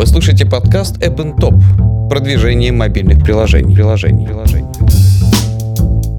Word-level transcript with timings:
Вы 0.00 0.06
слушаете 0.06 0.46
подкаст 0.46 0.96
App 1.02 1.36
Top. 1.36 2.08
Продвижение 2.08 2.72
мобильных 2.72 3.22
приложений. 3.22 3.74
приложений. 3.74 4.26
приложений. 4.28 4.68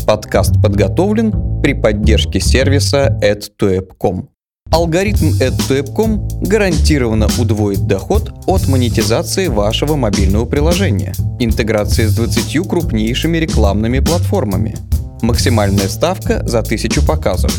Подкаст 0.05 0.53
подготовлен 0.61 1.33
при 1.63 1.73
поддержке 1.73 2.39
сервиса 2.39 3.17
add2app.com. 3.23 4.29
Алгоритм 4.69 5.29
add2app.com 5.29 6.27
гарантированно 6.41 7.27
удвоит 7.39 7.87
доход 7.87 8.31
от 8.45 8.67
монетизации 8.67 9.47
вашего 9.47 9.95
мобильного 9.95 10.45
приложения. 10.45 11.15
Интеграция 11.39 12.07
с 12.07 12.13
20 12.13 12.69
крупнейшими 12.69 13.39
рекламными 13.39 13.97
платформами. 13.97 14.75
Максимальная 15.23 15.87
ставка 15.87 16.47
за 16.47 16.59
1000 16.59 17.01
показов. 17.01 17.51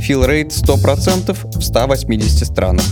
Филрейт 0.00 0.52
100% 0.52 1.36
в 1.58 1.62
180 1.62 2.46
странах 2.46 2.86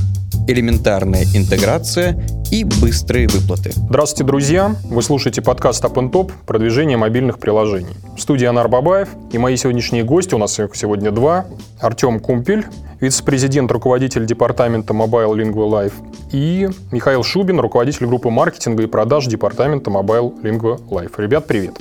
элементарная 0.47 1.25
интеграция 1.35 2.19
и 2.51 2.65
быстрые 2.65 3.27
выплаты. 3.29 3.73
Здравствуйте, 3.75 4.25
друзья! 4.25 4.77
Вы 4.85 5.03
слушаете 5.03 5.43
подкаст 5.43 5.85
Up 5.85 5.95
Top 6.11 6.33
«Продвижение 6.47 6.97
мобильных 6.97 7.39
приложений». 7.39 7.97
В 8.17 8.21
студии 8.21 8.45
Анар 8.45 8.69
Бабаев 8.69 9.09
и 9.33 9.39
мои 9.39 9.57
сегодняшние 9.57 10.05
гости, 10.05 10.35
у 10.35 10.39
нас 10.39 10.59
их 10.59 10.75
сегодня 10.75 11.11
два. 11.11 11.47
Артем 11.81 12.21
Кумпель, 12.21 12.65
вице-президент, 13.01 13.71
руководитель 13.73 14.27
департамента 14.27 14.93
Mobile 14.93 15.35
Lingua 15.35 15.69
Life, 15.69 15.95
и 16.33 16.69
Михаил 16.93 17.23
Шубин, 17.23 17.61
руководитель 17.61 18.07
группы 18.07 18.31
маркетинга 18.31 18.83
и 18.83 18.87
продаж 18.87 19.27
департамента 19.27 19.91
Mobile 19.91 20.43
Lingua 20.43 20.81
Life. 20.89 21.13
Ребят, 21.19 21.47
привет! 21.47 21.75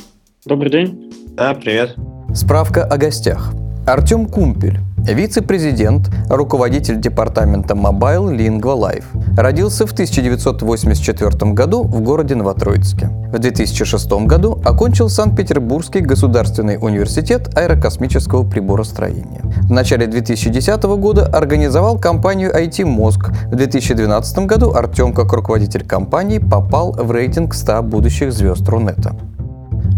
Добрый 0.45 0.71
день! 0.71 1.13
Да, 1.35 1.53
привет! 1.53 1.95
Справка 2.33 2.83
о 2.83 2.97
гостях. 2.97 3.53
Артем 3.85 4.27
Кумпель, 4.27 4.79
вице-президент, 4.97 6.09
руководитель 6.29 7.01
департамента 7.01 7.73
Mobile 7.73 8.33
Lingua 8.33 8.77
Life. 8.79 9.03
Родился 9.35 9.85
в 9.85 9.91
1984 9.91 11.51
году 11.51 11.83
в 11.83 11.99
городе 11.99 12.35
Новотроицке. 12.35 13.07
В 13.07 13.37
2006 13.37 14.09
году 14.25 14.61
окончил 14.63 15.09
Санкт-Петербургский 15.09 15.99
государственный 15.99 16.77
университет 16.79 17.57
аэрокосмического 17.57 18.49
приборостроения. 18.49 19.41
В 19.63 19.71
начале 19.71 20.07
2010 20.07 20.81
года 20.83 21.25
организовал 21.25 21.99
компанию 21.99 22.55
IT 22.55 22.85
Мозг. 22.85 23.31
В 23.47 23.55
2012 23.55 24.45
году 24.45 24.71
Артем, 24.73 25.13
как 25.13 25.33
руководитель 25.33 25.85
компании, 25.85 26.39
попал 26.39 26.93
в 26.93 27.11
рейтинг 27.11 27.53
100 27.53 27.83
будущих 27.83 28.31
звезд 28.31 28.65
Рунета. 28.69 29.13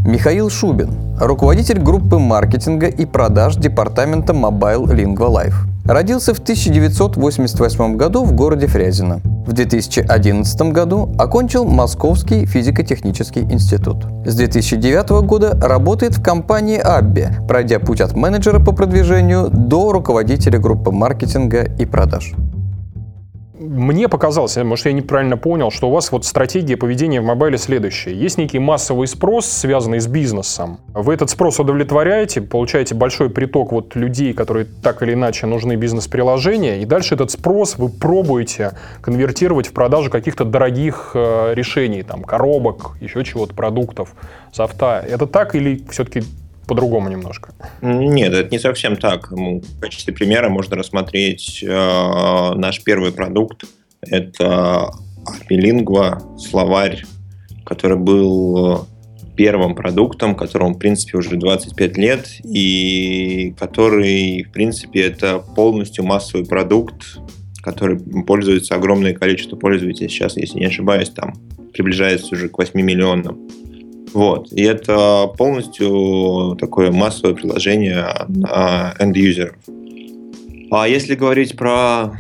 Михаил 0.06 0.52
Шубин, 0.52 0.92
руководитель 1.20 1.80
группы 1.80 2.20
маркетинга 2.20 2.86
и 2.86 3.08
продаж 3.08 3.56
департамента 3.56 4.34
Mobile 4.34 4.86
Lingua 4.86 5.32
Life. 5.32 5.56
Родился 5.84 6.36
в 6.36 6.40
1988 6.40 7.98
году 7.98 8.24
в 8.24 8.34
городе 8.34 8.68
Фрязино. 8.68 9.22
В 9.48 9.54
2011 9.54 10.62
году 10.72 11.12
окончил 11.18 11.66
Московский 11.66 12.46
физико-технический 12.46 13.42
институт. 13.42 14.06
С 14.26 14.36
2009 14.36 15.26
года 15.26 15.58
работает 15.60 16.16
в 16.16 16.22
компании 16.22 16.78
Абби, 16.78 17.30
пройдя 17.48 17.80
путь 17.80 18.02
от 18.02 18.16
менеджера 18.16 18.60
по 18.60 18.74
продвижению 18.74 19.50
до 19.50 19.92
руководителя 19.92 20.60
группы 20.60 20.92
маркетинга 20.92 21.64
и 21.64 21.86
продаж 21.88 22.36
мне 23.66 24.08
показалось, 24.08 24.58
может, 24.58 24.86
я 24.86 24.94
неправильно 24.94 25.38
понял, 25.38 25.72
что 25.72 25.90
у 25.90 25.92
вас 25.92 26.12
вот 26.12 26.26
стратегия 26.26 26.78
поведения 26.78 27.22
в 27.22 27.24
мобайле 27.24 27.58
следующая. 27.58 28.14
Есть 28.14 28.38
некий 28.38 28.60
массовый 28.60 29.08
спрос, 29.08 29.46
связанный 29.46 30.00
с 30.00 30.08
бизнесом. 30.08 30.80
Вы 30.94 31.14
этот 31.14 31.30
спрос 31.30 31.60
удовлетворяете, 31.60 32.42
получаете 32.42 32.96
большой 32.96 33.30
приток 33.30 33.72
вот 33.72 33.96
людей, 33.96 34.34
которые 34.34 34.66
так 34.66 35.02
или 35.04 35.14
иначе 35.14 35.48
нужны 35.48 35.76
бизнес-приложения, 35.76 36.82
и 36.82 36.86
дальше 36.86 37.16
этот 37.16 37.32
спрос 37.32 37.78
вы 37.78 37.90
пробуете 37.90 38.74
конвертировать 39.02 39.68
в 39.68 39.74
продажу 39.74 40.10
каких-то 40.10 40.46
дорогих 40.46 41.12
э, 41.14 41.54
решений, 41.54 42.04
там, 42.04 42.24
коробок, 42.24 42.98
еще 43.02 43.24
чего-то, 43.24 43.54
продуктов, 43.54 44.16
софта. 44.52 45.04
Это 45.08 45.28
так 45.28 45.56
или 45.56 45.84
все-таки 45.90 46.24
по-другому 46.68 47.10
немножко? 47.10 47.54
Нет, 47.82 48.34
это 48.34 48.50
не 48.50 48.60
совсем 48.60 48.96
так. 48.96 49.32
В 49.32 49.80
качестве 49.80 50.14
примера 50.14 50.50
можно 50.50 50.76
рассмотреть 50.76 51.64
э, 51.64 51.68
наш 52.56 52.84
первый 52.84 53.12
продукт. 53.12 53.66
Это 54.02 54.92
Армилингва, 55.26 56.22
словарь, 56.38 57.04
который 57.66 57.98
был 57.98 58.88
первым 59.36 59.76
продуктом, 59.76 60.36
которому, 60.36 60.76
в 60.76 60.80
принципе, 60.80 61.18
уже 61.18 61.36
25 61.36 61.98
лет, 61.98 62.28
и 62.44 63.54
который, 63.60 64.44
в 64.44 64.52
принципе, 64.52 65.02
это 65.02 65.40
полностью 65.40 66.06
массовый 66.06 66.46
продукт, 66.46 67.18
который 67.62 68.00
пользуется 68.00 68.76
огромное 68.76 69.14
количество 69.14 69.56
пользователей. 69.56 70.10
Сейчас, 70.10 70.38
если 70.38 70.60
не 70.60 70.66
ошибаюсь, 70.66 71.10
там 71.10 71.34
приближается 71.74 72.34
уже 72.34 72.48
к 72.48 72.58
8 72.58 72.80
миллионам. 72.80 73.50
Вот. 74.16 74.54
И 74.54 74.64
это 74.64 75.28
полностью 75.38 76.56
такое 76.58 76.90
массовое 76.90 77.36
приложение 77.36 78.08
end-юзеров. 78.98 79.56
А 80.72 80.88
если 80.88 81.16
говорить 81.16 81.58
про 81.58 82.18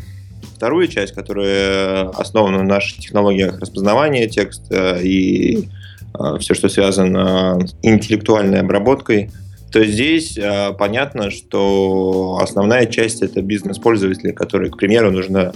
вторую 0.57 0.89
часть, 0.89 1.13
которая 1.13 2.09
основана 2.09 2.57
на 2.57 2.65
наших 2.65 2.99
технологиях 2.99 3.61
распознавания 3.61 4.27
текста 4.27 4.97
и 5.01 5.69
э, 6.19 6.37
все, 6.39 6.53
что 6.53 6.67
связано 6.67 7.65
с 7.65 7.73
интеллектуальной 7.81 8.59
обработкой, 8.59 9.31
то 9.71 9.81
здесь 9.85 10.37
э, 10.37 10.73
понятно, 10.77 11.31
что 11.31 12.39
основная 12.41 12.87
часть 12.87 13.21
это 13.21 13.41
бизнес-пользователи, 13.41 14.33
которые, 14.33 14.69
к 14.69 14.75
примеру, 14.75 15.11
нужно 15.11 15.53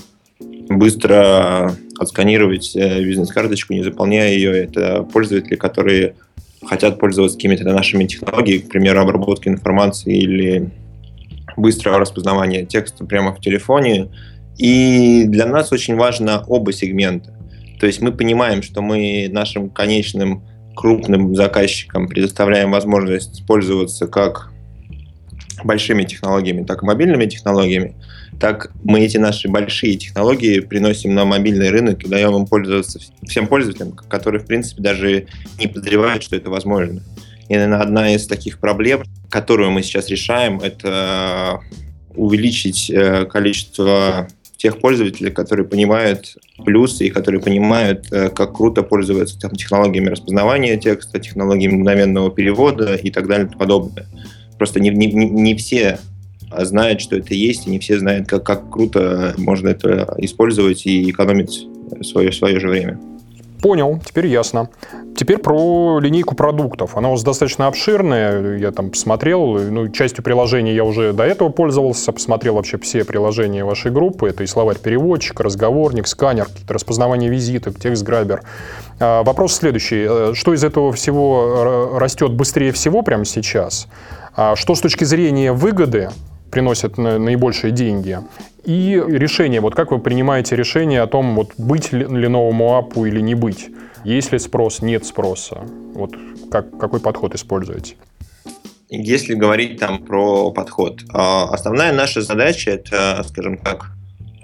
быстро 0.70 1.76
отсканировать 2.00 2.76
э, 2.76 3.04
бизнес-карточку, 3.04 3.74
не 3.74 3.84
заполняя 3.84 4.32
ее. 4.32 4.64
Это 4.64 5.04
пользователи, 5.04 5.56
которые 5.56 6.16
хотят 6.66 7.00
пользоваться 7.00 7.38
какими-то 7.38 7.64
нашими 7.66 8.06
технологиями, 8.06 8.62
к 8.62 8.70
примеру, 8.70 9.02
обработки 9.02 9.48
информации 9.48 10.18
или 10.18 10.70
быстрого 11.58 12.00
распознавания 12.00 12.66
текста 12.66 13.06
прямо 13.06 13.34
в 13.34 13.42
телефоне. 13.42 14.10
И 14.58 15.24
для 15.26 15.46
нас 15.46 15.72
очень 15.72 15.96
важно 15.96 16.44
оба 16.48 16.74
сегмента. 16.74 17.34
То 17.80 17.88
есть 17.88 18.02
мы 18.02 18.12
понимаем, 18.12 18.62
что 18.62 18.82
мы 18.82 19.30
нашим 19.32 19.70
конечным 19.70 20.44
крупным 20.76 21.36
заказчикам 21.36 22.08
предоставляем 22.08 22.72
возможность 22.72 23.46
пользоваться 23.46 24.08
как 24.08 24.52
большими 25.64 26.04
технологиями, 26.04 26.66
так 26.66 26.84
и 26.84 26.86
мобильными 26.86 27.26
технологиями 27.26 27.96
так 28.40 28.72
мы 28.84 29.02
эти 29.02 29.18
наши 29.18 29.48
большие 29.48 29.96
технологии 29.96 30.60
приносим 30.60 31.14
на 31.14 31.26
мобильный 31.26 31.70
рынок 31.70 32.04
и 32.04 32.08
даем 32.08 32.36
им 32.36 32.46
пользоваться 32.46 33.00
всем 33.28 33.48
пользователям, 33.48 33.92
которые, 33.92 34.42
в 34.42 34.46
принципе, 34.46 34.82
даже 34.82 35.28
не 35.58 35.68
подозревают, 35.68 36.24
что 36.24 36.36
это 36.36 36.50
возможно. 36.50 37.02
И, 37.48 37.54
наверное, 37.54 37.80
одна 37.82 38.14
из 38.14 38.28
таких 38.28 38.60
проблем, 38.60 39.04
которую 39.30 39.72
мы 39.72 39.82
сейчас 39.82 40.10
решаем, 40.10 40.60
это 40.60 41.60
увеличить 42.16 42.90
э, 42.90 43.26
количество 43.26 44.28
тех 44.58 44.80
пользователей, 44.80 45.32
которые 45.32 45.66
понимают 45.66 46.38
плюсы 46.66 47.08
и 47.08 47.10
которые 47.10 47.42
понимают, 47.42 48.12
э, 48.12 48.30
как 48.30 48.58
круто 48.58 48.84
пользоваться 48.84 49.40
там, 49.40 49.52
технологиями 49.52 50.10
распознавания 50.10 50.78
текста, 50.78 51.20
технологиями 51.20 51.76
мгновенного 51.76 52.30
перевода 52.30 52.96
и 52.96 53.10
так 53.10 53.28
далее 53.28 53.50
и 53.52 53.58
подобное. 53.58 54.06
Просто 54.58 54.82
не, 54.82 54.90
не, 54.90 55.08
не 55.08 55.56
все 55.56 56.00
знают, 56.58 57.02
что 57.02 57.16
это 57.18 57.34
есть, 57.34 57.68
и 57.68 57.70
не 57.70 57.80
все 57.80 58.00
знают, 58.00 58.28
как, 58.28 58.44
как 58.44 58.70
круто 58.70 59.34
можно 59.38 59.70
это 59.70 60.14
использовать 60.18 60.86
и 60.86 61.10
экономить 61.10 61.68
свое, 62.02 62.32
свое 62.32 62.60
же 62.60 62.68
время. 62.68 63.00
Понял, 63.62 64.00
теперь 64.06 64.28
ясно. 64.28 64.70
Теперь 65.18 65.38
про 65.38 66.00
линейку 66.00 66.34
продуктов. 66.34 66.96
Она 66.96 67.10
у 67.10 67.12
вас 67.12 67.24
достаточно 67.24 67.68
обширная. 67.68 68.58
Я 68.58 68.72
там 68.72 68.90
посмотрел, 68.90 69.60
ну, 69.60 69.90
частью 69.90 70.24
приложений 70.24 70.76
я 70.76 70.86
уже 70.86 71.12
до 71.12 71.24
этого 71.24 71.50
пользовался, 71.50 72.14
посмотрел 72.14 72.56
вообще 72.56 72.78
все 72.78 73.04
приложения 73.04 73.66
вашей 73.66 73.92
группы. 73.92 74.30
Это 74.30 74.44
и 74.44 74.48
словарь 74.48 74.78
переводчик, 74.78 75.42
разговорник, 75.42 76.08
сканер, 76.08 76.48
распознавание 76.70 77.30
визиток, 77.30 77.78
текст-грабер. 77.78 78.44
А, 79.02 79.24
вопрос 79.24 79.56
следующий. 79.56 80.06
Э, 80.08 80.32
что 80.36 80.54
из 80.54 80.64
этого 80.64 80.94
всего 80.94 81.98
растет 82.00 82.32
быстрее 82.32 82.72
всего 82.72 83.02
прямо 83.02 83.26
сейчас? 83.26 83.88
А 84.38 84.56
что 84.56 84.74
с 84.74 84.80
точки 84.80 85.04
зрения 85.04 85.52
выгоды 85.52 86.12
приносят 86.52 86.98
наибольшие 86.98 87.72
деньги. 87.72 88.20
И 88.66 89.02
решение, 89.08 89.62
вот 89.62 89.76
как 89.76 89.92
вы 89.92 90.00
принимаете 90.00 90.56
решение 90.56 91.02
о 91.02 91.08
том, 91.08 91.36
вот 91.36 91.52
быть 91.58 91.92
ли 91.92 92.28
новому 92.28 92.78
апу 92.78 93.06
или 93.06 93.20
не 93.20 93.36
быть? 93.36 93.70
Есть 94.04 94.32
ли 94.32 94.40
спрос, 94.40 94.82
нет 94.82 95.06
спроса? 95.06 95.62
Вот 95.94 96.12
как, 96.52 96.78
какой 96.78 97.00
подход 97.00 97.36
используете? 97.36 97.96
Если 98.90 99.36
говорить 99.36 99.80
там 99.80 100.04
про 100.04 100.52
подход, 100.52 101.02
а, 101.14 101.44
основная 101.54 101.94
наша 101.94 102.22
задача 102.22 102.72
это, 102.72 103.24
скажем 103.28 103.58
так, 103.58 103.92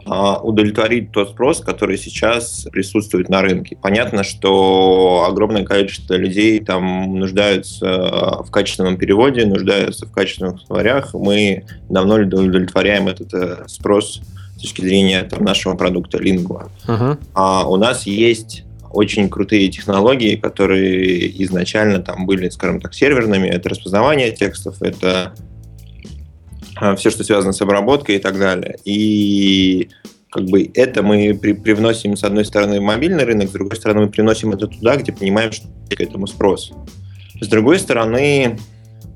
удовлетворить 0.06 1.12
тот 1.12 1.32
спрос, 1.32 1.62
который 1.62 1.98
сейчас 1.98 2.68
присутствует 2.72 3.30
на 3.30 3.42
рынке. 3.42 3.78
Понятно, 3.82 4.24
что 4.24 5.26
огромное 5.28 5.64
количество 5.64 6.14
людей 6.14 6.60
там 6.60 7.18
нуждаются 7.18 8.44
в 8.44 8.52
качественном 8.52 8.98
переводе, 8.98 9.46
нуждаются 9.46 10.06
в 10.06 10.12
качественных 10.12 10.62
словарях. 10.62 11.14
Мы 11.14 11.66
давно 11.90 12.16
удовлетворяем 12.16 13.08
этот 13.08 13.34
э, 13.34 13.64
спрос 13.68 14.22
с 14.58 14.62
точки 14.62 14.82
зрения 14.82 15.24
там, 15.24 15.44
нашего 15.44 15.76
продукта 15.76 16.18
Lingua. 16.18 16.70
Uh-huh. 16.88 17.18
А 17.34 17.68
у 17.68 17.76
нас 17.76 18.06
есть 18.06 18.64
очень 18.92 19.30
крутые 19.30 19.70
технологии, 19.70 20.36
которые 20.36 21.44
изначально 21.44 22.00
там 22.00 22.26
были, 22.26 22.50
скажем 22.50 22.80
так, 22.80 22.94
серверными. 22.94 23.48
Это 23.48 23.70
распознавание 23.70 24.32
текстов, 24.32 24.82
это 24.82 25.34
а, 25.34 25.55
все, 26.98 27.10
что 27.10 27.24
связано 27.24 27.54
с 27.54 27.62
обработкой 27.62 28.16
и 28.16 28.20
так 28.20 28.38
далее. 28.38 28.78
И 28.86 29.90
как 30.30 30.46
бы 30.46 30.70
это 30.74 31.02
мы 31.02 31.38
при, 31.42 31.54
привносим, 31.54 32.18
с 32.18 32.24
одной 32.24 32.46
стороны, 32.46 32.80
в 32.80 32.84
мобильный 32.84 33.24
рынок, 33.24 33.50
с 33.50 33.54
другой 33.54 33.78
стороны, 33.78 34.02
мы 34.02 34.10
приносим 34.10 34.52
это 34.52 34.68
туда, 34.68 34.98
где 34.98 35.14
понимаем, 35.14 35.52
что 35.52 35.68
к 35.90 36.00
этому 36.00 36.28
спрос. 36.28 36.74
С 37.40 37.48
другой 37.48 37.80
стороны, 37.80 38.58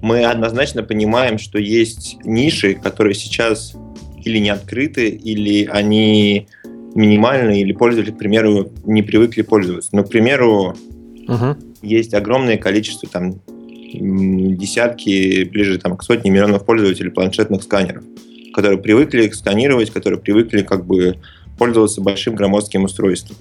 мы 0.02 0.24
однозначно 0.24 0.84
понимаем, 0.84 1.38
что 1.38 1.60
есть 1.60 2.18
ниши, 2.24 2.76
которые 2.76 3.16
сейчас 3.16 3.76
или 4.24 4.38
не 4.38 4.50
открыты, 4.50 5.10
или 5.10 5.66
они 5.66 6.48
минимальные, 6.96 7.62
или 7.62 7.74
пользователи, 7.74 8.14
к 8.14 8.18
примеру, 8.18 8.72
не 8.86 9.04
привыкли 9.04 9.42
пользоваться. 9.42 9.90
Но, 9.94 10.04
к 10.04 10.10
примеру, 10.10 10.76
uh-huh. 11.28 11.58
есть 11.82 12.14
огромное 12.14 12.58
количество 12.58 13.08
там 13.10 13.42
десятки, 13.94 15.44
ближе 15.44 15.78
там, 15.80 15.98
к 15.98 16.04
сотне 16.04 16.32
миллионов 16.32 16.66
пользователей 16.66 17.12
планшетных 17.12 17.64
сканеров, 17.64 18.04
которые 18.54 18.80
привыкли 18.80 19.30
сканировать, 19.30 19.92
которые 19.92 20.20
привыкли 20.20 20.62
как 20.62 20.86
бы 20.86 21.18
пользоваться 21.58 22.02
большим 22.02 22.36
громоздким 22.36 22.84
устройством. 22.84 23.38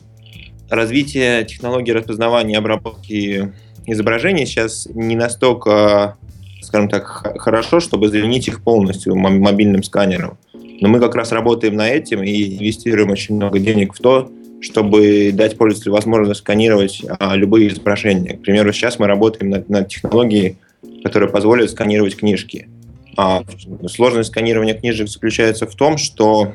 Развитие 0.71 1.45
технологий 1.45 1.93
распознавания 1.93 2.55
и 2.55 2.59
обработки 2.59 3.53
изображений 3.87 4.45
сейчас 4.45 4.87
не 4.93 5.17
настолько, 5.17 6.17
скажем 6.61 6.89
так, 6.89 7.07
хорошо, 7.41 7.81
чтобы 7.81 8.09
заменить 8.09 8.49
их 8.49 8.63
полностью 8.63 9.17
мобильным 9.17 9.83
сканером. 9.83 10.37
Но 10.81 10.89
мы 10.89 11.01
как 11.01 11.15
раз 11.15 11.33
работаем 11.33 11.75
на 11.75 11.89
этим 11.89 12.23
и 12.23 12.57
инвестируем 12.57 13.11
очень 13.11 13.37
много 13.37 13.59
денег 13.59 13.95
в 13.95 13.99
то, 13.99 14.31
чтобы 14.61 15.31
дать 15.33 15.57
пользователю 15.57 15.93
возможность 15.93 16.41
сканировать 16.41 17.03
а, 17.19 17.37
любые 17.37 17.69
изображения. 17.69 18.37
К 18.37 18.43
примеру, 18.43 18.73
сейчас 18.73 18.99
мы 18.99 19.07
работаем 19.07 19.51
над, 19.51 19.69
над 19.69 19.89
технологией, 19.89 20.57
которая 21.03 21.29
позволит 21.29 21.71
сканировать 21.71 22.17
книжки. 22.17 22.69
А 23.17 23.43
сложность 23.89 24.31
сканирования 24.31 24.75
книжек 24.75 25.09
заключается 25.09 25.67
в 25.67 25.75
том, 25.75 25.99
что 25.99 26.55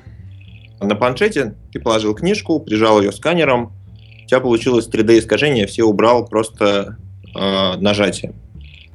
на 0.82 0.96
планшете 0.96 1.56
ты 1.72 1.80
положил 1.80 2.14
книжку, 2.14 2.60
прижал 2.60 3.02
ее 3.02 3.12
сканером, 3.12 3.74
у 4.24 4.28
тебя 4.28 4.40
получилось 4.40 4.88
3D-искажение, 4.88 5.68
все 5.68 5.84
убрал 5.84 6.26
просто 6.26 6.98
э, 7.36 7.78
нажатием. 7.78 8.36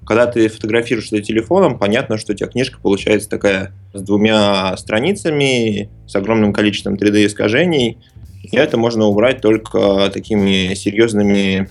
Когда 0.06 0.26
ты 0.26 0.48
фотографируешь 0.48 1.08
это 1.12 1.20
телефоном, 1.20 1.78
понятно, 1.78 2.16
что 2.16 2.32
у 2.32 2.34
тебя 2.34 2.48
книжка 2.48 2.78
получается 2.80 3.28
такая 3.28 3.72
с 3.92 4.00
двумя 4.00 4.74
страницами, 4.78 5.90
с 6.06 6.16
огромным 6.16 6.54
количеством 6.54 6.94
3D-искажений, 6.94 7.98
и 8.50 8.56
это 8.56 8.76
можно 8.76 9.06
убрать 9.06 9.40
только 9.40 10.10
такими 10.12 10.74
серьезными 10.74 11.68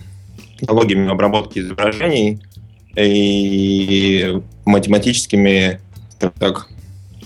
технологиями 0.59 1.09
обработки 1.09 1.59
изображений 1.59 2.39
и 2.95 4.41
математическими 4.65 5.79
так, 6.19 6.67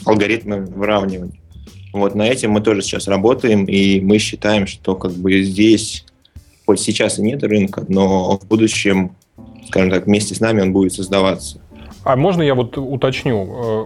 алгоритмами 0.05 0.65
выравнивания. 0.65 1.39
Вот 1.93 2.15
на 2.15 2.27
этим 2.27 2.51
мы 2.51 2.61
тоже 2.61 2.81
сейчас 2.81 3.07
работаем, 3.07 3.65
и 3.65 3.99
мы 3.99 4.17
считаем, 4.17 4.67
что 4.67 4.95
как 4.95 5.11
бы 5.11 5.43
здесь, 5.43 6.05
хоть 6.65 6.79
сейчас 6.79 7.19
и 7.19 7.21
нет 7.21 7.43
рынка, 7.43 7.85
но 7.89 8.37
в 8.37 8.47
будущем, 8.47 9.15
скажем 9.67 9.91
так, 9.91 10.05
вместе 10.05 10.33
с 10.35 10.39
нами 10.39 10.61
он 10.61 10.71
будет 10.71 10.93
создаваться. 10.93 11.59
А 12.03 12.15
можно 12.15 12.41
я 12.41 12.55
вот 12.55 12.77
уточню? 12.77 13.45
Э, 13.45 13.81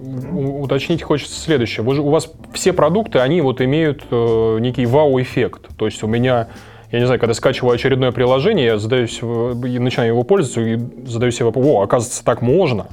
уточнить 0.61 1.03
хочется 1.03 1.39
следующее. 1.39 1.83
Вы 1.83 1.95
же, 1.95 2.01
у 2.01 2.09
вас 2.09 2.31
все 2.53 2.71
продукты, 2.71 3.19
они 3.19 3.41
вот 3.41 3.61
имеют 3.61 4.03
э, 4.09 4.57
некий 4.59 4.85
вау-эффект. 4.85 5.67
То 5.77 5.85
есть 5.85 6.01
у 6.03 6.07
меня, 6.07 6.47
я 6.91 6.99
не 6.99 7.05
знаю, 7.05 7.19
когда 7.19 7.33
скачиваю 7.33 7.73
очередное 7.73 8.11
приложение, 8.11 8.65
я 8.65 8.77
задаюсь, 8.77 9.19
начинаю 9.21 10.09
его 10.09 10.23
пользоваться 10.23 10.61
и 10.61 10.77
задаю 11.05 11.31
себе 11.31 11.45
вопрос, 11.45 11.65
о, 11.65 11.81
оказывается, 11.81 12.23
так 12.23 12.41
можно. 12.41 12.87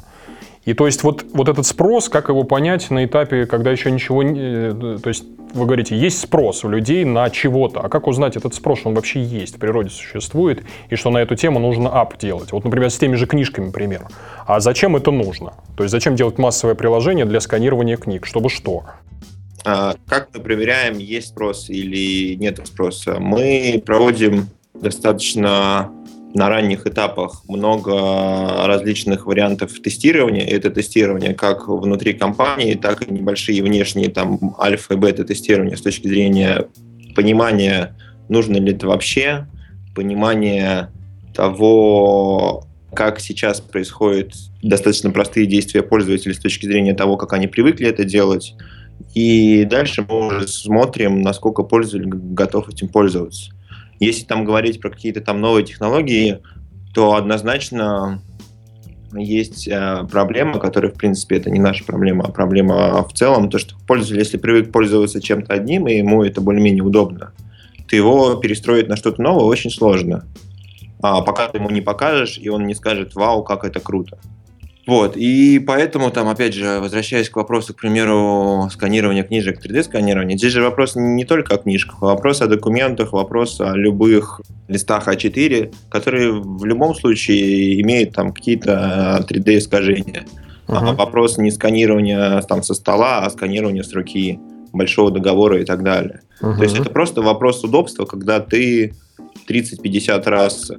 И 0.64 0.74
то 0.74 0.86
есть 0.86 1.02
вот, 1.02 1.24
вот 1.32 1.48
этот 1.48 1.66
спрос, 1.66 2.08
как 2.08 2.28
его 2.28 2.44
понять 2.44 2.90
на 2.90 3.04
этапе, 3.04 3.46
когда 3.46 3.70
еще 3.70 3.90
ничего. 3.90 4.22
Э, 4.22 4.98
то 5.02 5.08
есть 5.08 5.24
вы 5.54 5.66
говорите, 5.66 5.96
есть 5.96 6.20
спрос 6.20 6.64
у 6.64 6.68
людей 6.68 7.04
на 7.04 7.28
чего-то. 7.30 7.80
А 7.80 7.88
как 7.88 8.06
узнать 8.06 8.36
этот 8.36 8.54
спрос, 8.54 8.80
что 8.80 8.88
он 8.88 8.94
вообще 8.94 9.22
есть, 9.22 9.56
в 9.56 9.58
природе 9.58 9.90
существует, 9.90 10.62
и 10.88 10.94
что 10.94 11.10
на 11.10 11.18
эту 11.18 11.34
тему 11.34 11.58
нужно 11.58 11.90
ап 11.90 12.16
делать? 12.16 12.52
Вот, 12.52 12.64
например, 12.64 12.90
с 12.90 12.98
теми 12.98 13.16
же 13.16 13.26
книжками, 13.26 13.66
например. 13.66 14.06
А 14.46 14.60
зачем 14.60 14.96
это 14.96 15.10
нужно? 15.10 15.54
То 15.76 15.82
есть 15.82 15.92
зачем 15.92 16.16
делать 16.16 16.38
массовое 16.38 16.74
приложение 16.74 17.26
для 17.26 17.40
сканирования 17.40 17.96
книг? 17.96 18.24
Чтобы 18.24 18.48
что? 18.48 18.84
А, 19.64 19.94
как 20.06 20.30
мы 20.34 20.40
проверяем, 20.40 20.98
есть 20.98 21.28
спрос 21.28 21.68
или 21.68 22.34
нет 22.34 22.60
спроса? 22.66 23.18
Мы 23.20 23.82
проводим 23.84 24.48
достаточно 24.74 25.90
на 26.34 26.48
ранних 26.48 26.86
этапах 26.86 27.42
много 27.48 28.66
различных 28.66 29.26
вариантов 29.26 29.72
тестирования. 29.82 30.46
Это 30.46 30.70
тестирование 30.70 31.34
как 31.34 31.68
внутри 31.68 32.14
компании, 32.14 32.74
так 32.74 33.02
и 33.02 33.12
небольшие 33.12 33.62
внешние 33.62 34.08
там 34.08 34.56
альфа 34.58 34.94
и 34.94 34.96
бета 34.96 35.24
тестирования 35.24 35.76
с 35.76 35.82
точки 35.82 36.08
зрения 36.08 36.66
понимания, 37.14 37.94
нужно 38.28 38.56
ли 38.56 38.72
это 38.72 38.86
вообще, 38.86 39.46
понимания 39.94 40.90
того, 41.34 42.66
как 42.94 43.20
сейчас 43.20 43.60
происходят 43.60 44.32
достаточно 44.62 45.10
простые 45.10 45.46
действия 45.46 45.82
пользователей 45.82 46.34
с 46.34 46.38
точки 46.38 46.66
зрения 46.66 46.94
того, 46.94 47.16
как 47.16 47.32
они 47.32 47.46
привыкли 47.46 47.88
это 47.88 48.04
делать. 48.04 48.54
И 49.14 49.64
дальше 49.64 50.04
мы 50.08 50.28
уже 50.28 50.48
смотрим, 50.48 51.22
насколько 51.22 51.62
пользователь 51.62 52.08
готов 52.08 52.68
этим 52.68 52.88
пользоваться. 52.88 53.52
Если 54.02 54.24
там 54.24 54.44
говорить 54.44 54.80
про 54.80 54.90
какие-то 54.90 55.20
там 55.20 55.40
новые 55.40 55.64
технологии, 55.64 56.40
то 56.92 57.14
однозначно 57.14 58.20
есть 59.14 59.68
э, 59.68 60.04
проблема, 60.10 60.58
которая, 60.58 60.90
в 60.90 60.96
принципе, 60.96 61.36
это 61.36 61.50
не 61.50 61.60
наша 61.60 61.84
проблема, 61.84 62.24
а 62.24 62.32
проблема 62.32 63.04
в 63.04 63.12
целом, 63.12 63.48
то, 63.48 63.58
что 63.58 63.76
пользователь, 63.86 64.18
если 64.18 64.38
привык 64.38 64.72
пользоваться 64.72 65.20
чем-то 65.20 65.54
одним, 65.54 65.86
и 65.86 65.98
ему 65.98 66.24
это 66.24 66.40
более-менее 66.40 66.82
удобно, 66.82 67.32
то 67.88 67.94
его 67.94 68.34
перестроить 68.34 68.88
на 68.88 68.96
что-то 68.96 69.22
новое 69.22 69.44
очень 69.44 69.70
сложно. 69.70 70.24
А 71.00 71.20
пока 71.22 71.46
ты 71.46 71.58
ему 71.58 71.70
не 71.70 71.80
покажешь, 71.80 72.38
и 72.38 72.48
он 72.48 72.66
не 72.66 72.74
скажет, 72.74 73.14
вау, 73.14 73.44
как 73.44 73.64
это 73.64 73.78
круто. 73.78 74.18
Вот, 74.84 75.16
и 75.16 75.60
поэтому 75.60 76.10
там, 76.10 76.28
опять 76.28 76.54
же, 76.54 76.80
возвращаясь 76.80 77.30
к 77.30 77.36
вопросу, 77.36 77.72
к 77.72 77.80
примеру, 77.80 78.68
сканирования 78.72 79.22
книжек, 79.22 79.64
3D-сканирования, 79.64 80.36
здесь 80.36 80.52
же 80.52 80.62
вопрос 80.62 80.96
не 80.96 81.24
только 81.24 81.54
о 81.54 81.58
книжках, 81.58 81.98
а 82.02 82.06
вопрос 82.06 82.42
о 82.42 82.48
документах, 82.48 83.12
вопрос 83.12 83.60
о 83.60 83.76
любых 83.76 84.40
листах 84.66 85.06
А4, 85.06 85.72
которые 85.88 86.32
в 86.32 86.64
любом 86.64 86.96
случае 86.96 87.80
имеют 87.80 88.12
там 88.12 88.32
какие-то 88.32 89.24
3D-искажения. 89.28 90.24
Uh-huh. 90.66 90.78
А 90.78 90.92
вопрос 90.94 91.38
не 91.38 91.52
сканирования 91.52 92.40
там 92.42 92.64
со 92.64 92.74
стола, 92.74 93.20
а 93.20 93.30
сканирования 93.30 93.84
с 93.84 93.92
руки 93.92 94.40
большого 94.72 95.12
договора 95.12 95.60
и 95.60 95.64
так 95.64 95.84
далее. 95.84 96.22
Uh-huh. 96.40 96.56
То 96.56 96.62
есть 96.64 96.76
это 96.76 96.90
просто 96.90 97.22
вопрос 97.22 97.62
удобства, 97.62 98.04
когда 98.04 98.40
ты 98.40 98.94
30-50 99.48 100.28
раз 100.28 100.70
э, 100.70 100.76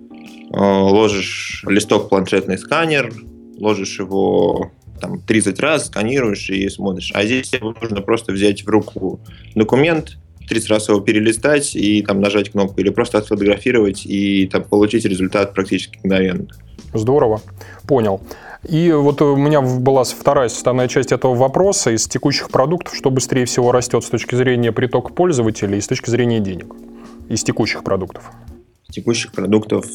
ложишь 0.52 1.64
листок 1.68 2.06
в 2.06 2.10
планшетный 2.10 2.58
сканер, 2.58 3.14
ложишь 3.60 4.00
его 4.00 4.72
там 5.00 5.20
30 5.20 5.60
раз, 5.60 5.88
сканируешь 5.88 6.50
и 6.50 6.68
смотришь. 6.70 7.12
А 7.14 7.24
здесь 7.26 7.50
тебе 7.50 7.74
нужно 7.82 8.02
просто 8.02 8.32
взять 8.32 8.64
в 8.64 8.70
руку 8.70 9.20
документ, 9.56 10.18
30 10.48 10.70
раз 10.70 10.90
его 10.90 11.00
перелистать 11.00 11.76
и 11.76 12.02
там 12.02 12.22
нажать 12.22 12.52
кнопку, 12.52 12.80
или 12.80 12.90
просто 12.90 13.18
отфотографировать 13.18 14.06
и 14.06 14.48
там 14.48 14.64
получить 14.64 15.06
результат 15.06 15.54
практически 15.54 15.98
мгновенно. 16.04 16.48
Здорово, 16.94 17.42
понял. 17.88 18.22
И 18.68 18.92
вот 18.92 19.22
у 19.22 19.36
меня 19.36 19.62
была 19.62 20.06
вторая 20.06 20.48
составная 20.48 20.88
часть 20.88 21.12
этого 21.12 21.36
вопроса 21.36 21.92
из 21.92 22.08
текущих 22.08 22.50
продуктов, 22.50 22.96
что 22.96 23.10
быстрее 23.10 23.46
всего 23.46 23.72
растет 23.72 24.04
с 24.04 24.10
точки 24.10 24.36
зрения 24.36 24.72
притока 24.72 25.12
пользователей 25.12 25.80
и 25.80 25.82
с 25.82 25.88
точки 25.88 26.10
зрения 26.10 26.40
денег 26.40 26.74
из 27.30 27.44
текущих 27.44 27.84
продуктов. 27.84 28.32
Текущих 28.90 29.34
продуктов 29.34 29.86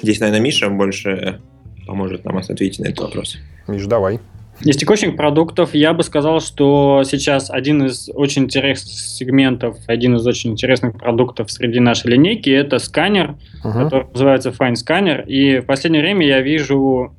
здесь, 0.00 0.20
наверное, 0.20 0.40
Миша 0.40 0.68
больше 0.68 1.40
поможет 1.86 2.24
нам 2.24 2.38
ответить 2.38 2.80
на 2.80 2.86
этот 2.86 3.00
вопрос. 3.00 3.38
Миш, 3.66 3.84
давай. 3.86 4.20
Из 4.60 4.76
текущих 4.76 5.16
продуктов 5.16 5.74
я 5.74 5.92
бы 5.92 6.04
сказал, 6.04 6.40
что 6.40 7.02
сейчас 7.04 7.50
один 7.50 7.86
из 7.86 8.08
очень 8.14 8.44
интересных 8.44 8.94
сегментов, 8.94 9.76
один 9.88 10.16
из 10.16 10.26
очень 10.26 10.52
интересных 10.52 10.96
продуктов 10.96 11.50
среди 11.50 11.80
нашей 11.80 12.12
линейки– 12.12 12.50
это 12.50 12.78
сканер, 12.78 13.34
uh-huh. 13.64 13.84
который 13.84 14.06
называется 14.12 14.50
Fine 14.50 14.74
Scanner. 14.74 15.26
И 15.26 15.58
в 15.58 15.66
последнее 15.66 16.02
время 16.02 16.26
я 16.26 16.40
вижу 16.40 17.16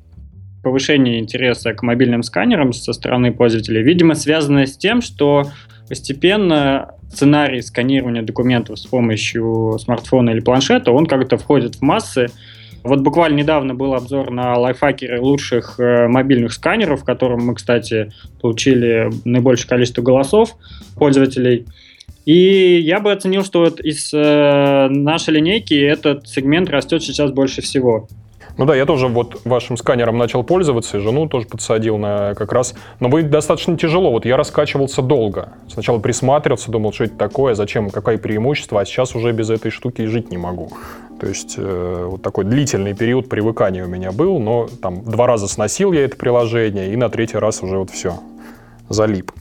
повышение 0.62 1.20
интереса 1.20 1.74
к 1.74 1.82
мобильным 1.82 2.22
сканерам 2.22 2.72
со 2.72 2.92
стороны 2.92 3.32
пользователей, 3.32 3.82
видимо, 3.82 4.14
связанное 4.14 4.66
с 4.66 4.76
тем, 4.76 5.02
что 5.02 5.44
постепенно 5.88 6.94
сценарий 7.12 7.60
сканирования 7.62 8.22
документов 8.22 8.78
с 8.78 8.86
помощью 8.86 9.78
смартфона 9.78 10.30
или 10.30 10.40
планшета, 10.40 10.90
он 10.90 11.06
как-то 11.06 11.36
входит 11.36 11.76
в 11.76 11.82
массы, 11.82 12.28
вот 12.86 13.00
буквально 13.00 13.36
недавно 13.36 13.74
был 13.74 13.94
обзор 13.94 14.30
на 14.30 14.56
лайфхакеры 14.58 15.20
лучших 15.20 15.78
э, 15.78 16.08
мобильных 16.08 16.52
сканеров, 16.52 17.02
в 17.02 17.04
котором 17.04 17.44
мы, 17.44 17.54
кстати, 17.54 18.12
получили 18.40 19.10
наибольшее 19.24 19.68
количество 19.68 20.02
голосов 20.02 20.56
пользователей. 20.96 21.66
И 22.24 22.80
я 22.80 23.00
бы 23.00 23.12
оценил, 23.12 23.44
что 23.44 23.60
вот 23.60 23.80
из 23.80 24.12
э, 24.12 24.88
нашей 24.90 25.34
линейки 25.34 25.74
этот 25.74 26.28
сегмент 26.28 26.68
растет 26.70 27.02
сейчас 27.02 27.30
больше 27.30 27.62
всего. 27.62 28.08
Ну 28.58 28.64
да, 28.64 28.74
я 28.74 28.86
тоже 28.86 29.08
вот 29.08 29.42
вашим 29.44 29.76
сканером 29.76 30.16
начал 30.16 30.42
пользоваться, 30.42 30.96
и 30.96 31.00
жену 31.00 31.28
тоже 31.28 31.46
подсадил 31.46 31.98
на 31.98 32.34
как 32.34 32.52
раз. 32.52 32.74
Но 33.00 33.08
будет 33.08 33.30
достаточно 33.30 33.76
тяжело. 33.76 34.10
Вот 34.10 34.24
я 34.24 34.36
раскачивался 34.36 35.02
долго. 35.02 35.50
Сначала 35.68 35.98
присматривался, 35.98 36.70
думал, 36.70 36.92
что 36.92 37.04
это 37.04 37.16
такое, 37.16 37.54
зачем, 37.54 37.90
какое 37.90 38.16
преимущество, 38.16 38.80
а 38.80 38.84
сейчас 38.86 39.14
уже 39.14 39.32
без 39.32 39.50
этой 39.50 39.70
штуки 39.70 40.06
жить 40.06 40.30
не 40.30 40.38
могу. 40.38 40.70
То 41.20 41.26
есть 41.26 41.56
э, 41.58 42.06
вот 42.10 42.22
такой 42.22 42.44
длительный 42.44 42.94
период 42.94 43.28
привыкания 43.28 43.84
у 43.84 43.88
меня 43.88 44.12
был, 44.12 44.38
но 44.38 44.68
там 44.80 45.02
два 45.04 45.26
раза 45.26 45.48
сносил 45.48 45.92
я 45.92 46.04
это 46.04 46.16
приложение, 46.16 46.92
и 46.92 46.96
на 46.96 47.08
третий 47.08 47.38
раз 47.38 47.62
уже 47.62 47.78
вот 47.78 47.90
все, 47.90 48.14
залип. 48.88 49.32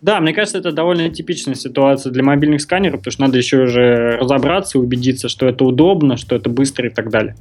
Да, 0.00 0.20
мне 0.20 0.32
кажется, 0.32 0.58
это 0.58 0.70
довольно 0.70 1.10
типичная 1.10 1.54
ситуация 1.54 2.12
для 2.12 2.22
мобильных 2.22 2.60
сканеров, 2.60 3.00
потому 3.00 3.12
что 3.12 3.22
надо 3.22 3.38
еще 3.38 3.62
уже 3.62 4.16
разобраться, 4.20 4.78
убедиться, 4.78 5.28
что 5.28 5.48
это 5.48 5.64
удобно, 5.64 6.16
что 6.16 6.36
это 6.36 6.48
быстро 6.48 6.88
и 6.88 6.90
так 6.90 7.10
далее. 7.10 7.34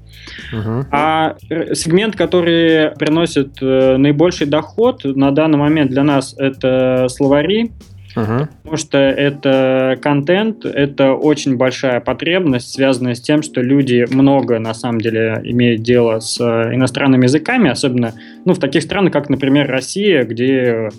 Угу. 0.52 0.86
А 0.92 1.36
сегмент, 1.74 2.16
который 2.16 2.92
приносит 2.98 3.62
э, 3.62 3.98
наибольший 3.98 4.48
доход 4.48 5.02
на 5.04 5.32
данный 5.32 5.60
момент 5.60 5.92
для 5.92 6.04
нас, 6.04 6.36
это 6.38 7.08
словари, 7.10 7.72
Угу. 8.16 8.48
Потому 8.64 8.78
что 8.78 8.98
это 8.98 9.96
контент, 10.02 10.66
это 10.66 11.14
очень 11.14 11.56
большая 11.56 12.00
потребность, 12.00 12.74
связанная 12.74 13.14
с 13.14 13.22
тем, 13.22 13.44
что 13.44 13.62
люди 13.62 14.08
много, 14.10 14.58
на 14.58 14.74
самом 14.74 15.00
деле, 15.00 15.40
имеют 15.44 15.84
дело 15.84 16.20
с 16.20 16.40
э, 16.40 16.74
иностранными 16.74 17.26
языками, 17.26 17.70
особенно 17.70 18.14
ну, 18.44 18.56
в 18.56 18.60
таких 18.60 18.82
странах, 18.82 19.14
как, 19.14 19.30
например, 19.30 19.68
Россия, 19.70 20.24
где 20.24 20.90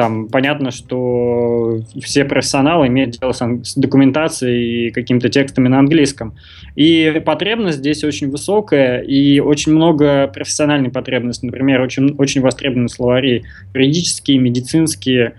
там 0.00 0.28
понятно, 0.28 0.70
что 0.70 1.80
все 2.02 2.24
профессионалы 2.24 2.86
имеют 2.86 3.18
дело 3.20 3.32
с 3.32 3.74
документацией 3.76 4.86
и 4.86 4.90
какими-то 4.92 5.28
текстами 5.28 5.68
на 5.68 5.78
английском. 5.78 6.36
И 6.74 7.20
потребность 7.26 7.80
здесь 7.80 8.02
очень 8.02 8.30
высокая, 8.30 9.02
и 9.02 9.40
очень 9.40 9.72
много 9.72 10.26
профессиональной 10.28 10.88
потребности. 10.88 11.44
Например, 11.44 11.82
очень, 11.82 12.14
очень 12.16 12.40
востребованы 12.40 12.88
словари 12.88 13.44
юридические, 13.74 14.38
медицинские, 14.38 15.34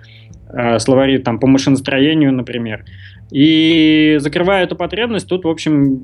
э, 0.53 0.77
словари 0.77 1.18
там, 1.18 1.39
по 1.39 1.48
машиностроению, 1.48 2.32
например. 2.32 2.86
И 3.32 4.18
закрывая 4.20 4.65
эту 4.65 4.75
потребность, 4.75 5.27
тут, 5.27 5.46
в 5.46 5.50
общем, 5.50 6.03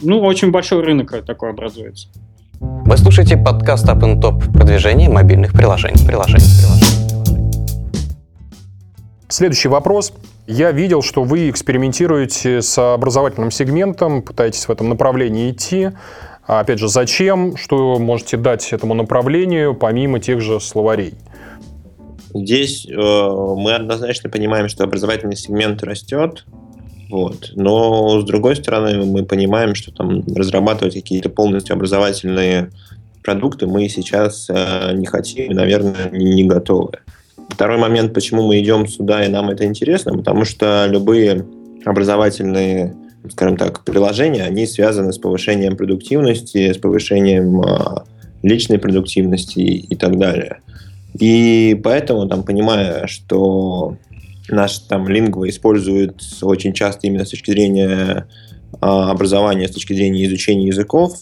ну, 0.00 0.20
очень 0.20 0.52
большой 0.52 0.84
рынок 0.84 1.24
такой 1.26 1.50
образуется. 1.50 2.06
Вы 2.60 2.96
слушаете 2.96 3.36
подкаст 3.36 3.88
Up 3.88 4.00
Top 4.20 4.52
продвижение 4.52 5.08
мобильных 5.08 5.54
приложений. 5.54 6.06
приложений, 6.06 6.44
приложений. 6.60 6.79
Следующий 9.30 9.68
вопрос. 9.68 10.12
Я 10.48 10.72
видел, 10.72 11.02
что 11.02 11.22
вы 11.22 11.50
экспериментируете 11.50 12.62
с 12.62 12.76
образовательным 12.76 13.52
сегментом, 13.52 14.22
пытаетесь 14.22 14.66
в 14.66 14.70
этом 14.70 14.88
направлении 14.88 15.52
идти. 15.52 15.90
А 16.48 16.58
опять 16.58 16.80
же, 16.80 16.88
зачем? 16.88 17.56
Что 17.56 18.00
можете 18.00 18.36
дать 18.36 18.72
этому 18.72 18.94
направлению, 18.94 19.76
помимо 19.76 20.18
тех 20.18 20.40
же 20.40 20.58
словарей? 20.58 21.14
Здесь 22.34 22.88
э, 22.90 22.92
мы 22.92 23.74
однозначно 23.74 24.28
понимаем, 24.30 24.68
что 24.68 24.82
образовательный 24.82 25.36
сегмент 25.36 25.84
растет, 25.84 26.44
вот. 27.08 27.52
Но 27.54 28.20
с 28.20 28.24
другой 28.24 28.56
стороны, 28.56 29.04
мы 29.04 29.24
понимаем, 29.24 29.76
что 29.76 29.92
там 29.92 30.24
разрабатывать 30.26 30.94
какие-то 30.94 31.28
полностью 31.28 31.74
образовательные 31.74 32.70
продукты 33.22 33.68
мы 33.68 33.88
сейчас 33.88 34.48
э, 34.48 34.92
не 34.94 35.06
хотим 35.06 35.52
и, 35.52 35.54
наверное, 35.54 36.10
не, 36.10 36.34
не 36.34 36.44
готовы. 36.44 36.98
Второй 37.50 37.78
момент, 37.78 38.14
почему 38.14 38.46
мы 38.46 38.58
идем 38.60 38.86
сюда 38.86 39.24
и 39.24 39.28
нам 39.28 39.50
это 39.50 39.64
интересно, 39.64 40.16
потому 40.16 40.44
что 40.44 40.86
любые 40.88 41.44
образовательные 41.84 42.94
скажем 43.28 43.56
так, 43.56 43.84
приложения, 43.84 44.44
они 44.44 44.66
связаны 44.66 45.12
с 45.12 45.18
повышением 45.18 45.76
продуктивности, 45.76 46.72
с 46.72 46.78
повышением 46.78 47.60
э, 47.60 47.76
личной 48.42 48.78
продуктивности 48.78 49.58
и, 49.60 49.94
так 49.96 50.18
далее. 50.18 50.60
И 51.18 51.78
поэтому, 51.82 52.26
там, 52.28 52.44
понимая, 52.44 53.06
что 53.06 53.96
наш 54.48 54.78
там 54.78 55.08
лингва 55.08 55.48
использует 55.48 56.20
очень 56.42 56.72
часто 56.72 57.06
именно 57.06 57.24
с 57.24 57.30
точки 57.30 57.50
зрения 57.50 58.26
э, 58.72 58.76
образования, 58.80 59.68
с 59.68 59.72
точки 59.72 59.92
зрения 59.92 60.24
изучения 60.24 60.66
языков, 60.66 61.18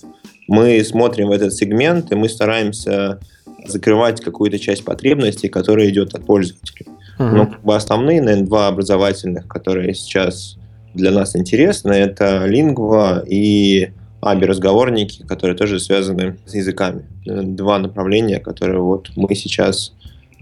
мы 0.47 0.83
смотрим 0.85 1.29
в 1.29 1.33
этот 1.33 1.53
сегмент, 1.53 2.13
и 2.13 2.15
мы 2.15 2.29
стараемся 2.29 3.19
закрывать 3.67 4.21
какую-то 4.21 4.59
часть 4.59 4.85
потребностей, 4.85 5.49
которая 5.49 5.89
идет 5.89 6.15
от 6.15 6.25
пользователей. 6.25 6.87
Uh-huh. 7.19 7.31
Но 7.31 7.47
как 7.47 7.63
бы 7.63 7.75
основные, 7.75 8.23
наверное, 8.23 8.47
два 8.47 8.69
образовательных, 8.69 9.49
которые 9.49 9.95
сейчас 9.95 10.57
для 10.95 11.11
нас 11.11 11.37
интересны, 11.37 11.93
это 11.93 12.47
лингва 12.47 13.25
и 13.27 13.91
аби-разговорники, 14.21 15.23
которые 15.23 15.57
тоже 15.57 15.79
связаны 15.81 16.39
с 16.47 16.55
языками. 16.55 17.05
Два 17.25 17.79
направления, 17.79 18.41
которые 18.41 18.81
вот 18.81 19.11
мы 19.17 19.35
сейчас 19.35 19.93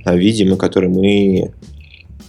а, 0.04 0.14
видим 0.14 0.54
и 0.54 0.56
которые 0.56 0.90
мы 0.90 1.52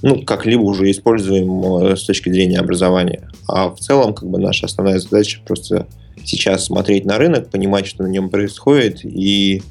ну, 0.02 0.24
как-либо 0.24 0.62
уже 0.62 0.92
используем 0.92 1.84
э, 1.84 1.96
с 1.96 2.04
точки 2.04 2.30
зрения 2.30 2.60
образования. 2.60 3.30
А 3.48 3.70
в 3.70 3.80
целом, 3.80 4.14
как 4.14 4.30
бы, 4.30 4.40
наша 4.40 4.66
основная 4.66 5.00
задача 5.00 5.40
просто 5.46 5.88
сейчас 6.24 6.66
смотреть 6.66 7.06
на 7.06 7.18
рынок, 7.18 7.50
понимать, 7.50 7.88
что 7.88 8.04
на 8.04 8.08
нем 8.08 8.30
происходит, 8.30 9.04
и 9.04 9.64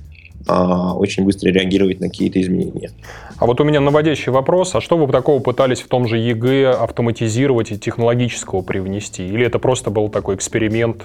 очень 0.48 1.24
быстро 1.24 1.50
реагировать 1.50 2.00
на 2.00 2.08
какие-то 2.08 2.40
изменения. 2.40 2.90
А 3.38 3.46
вот 3.46 3.60
у 3.60 3.64
меня 3.64 3.80
наводящий 3.80 4.32
вопрос. 4.32 4.74
А 4.74 4.80
что 4.80 4.96
вы 4.96 5.10
такого 5.12 5.40
пытались 5.40 5.80
в 5.80 5.88
том 5.88 6.08
же 6.08 6.18
ЕГЭ 6.18 6.70
автоматизировать 6.70 7.72
и 7.72 7.78
технологического 7.78 8.62
привнести? 8.62 9.26
Или 9.26 9.44
это 9.46 9.58
просто 9.58 9.90
был 9.90 10.08
такой 10.08 10.36
эксперимент? 10.36 11.04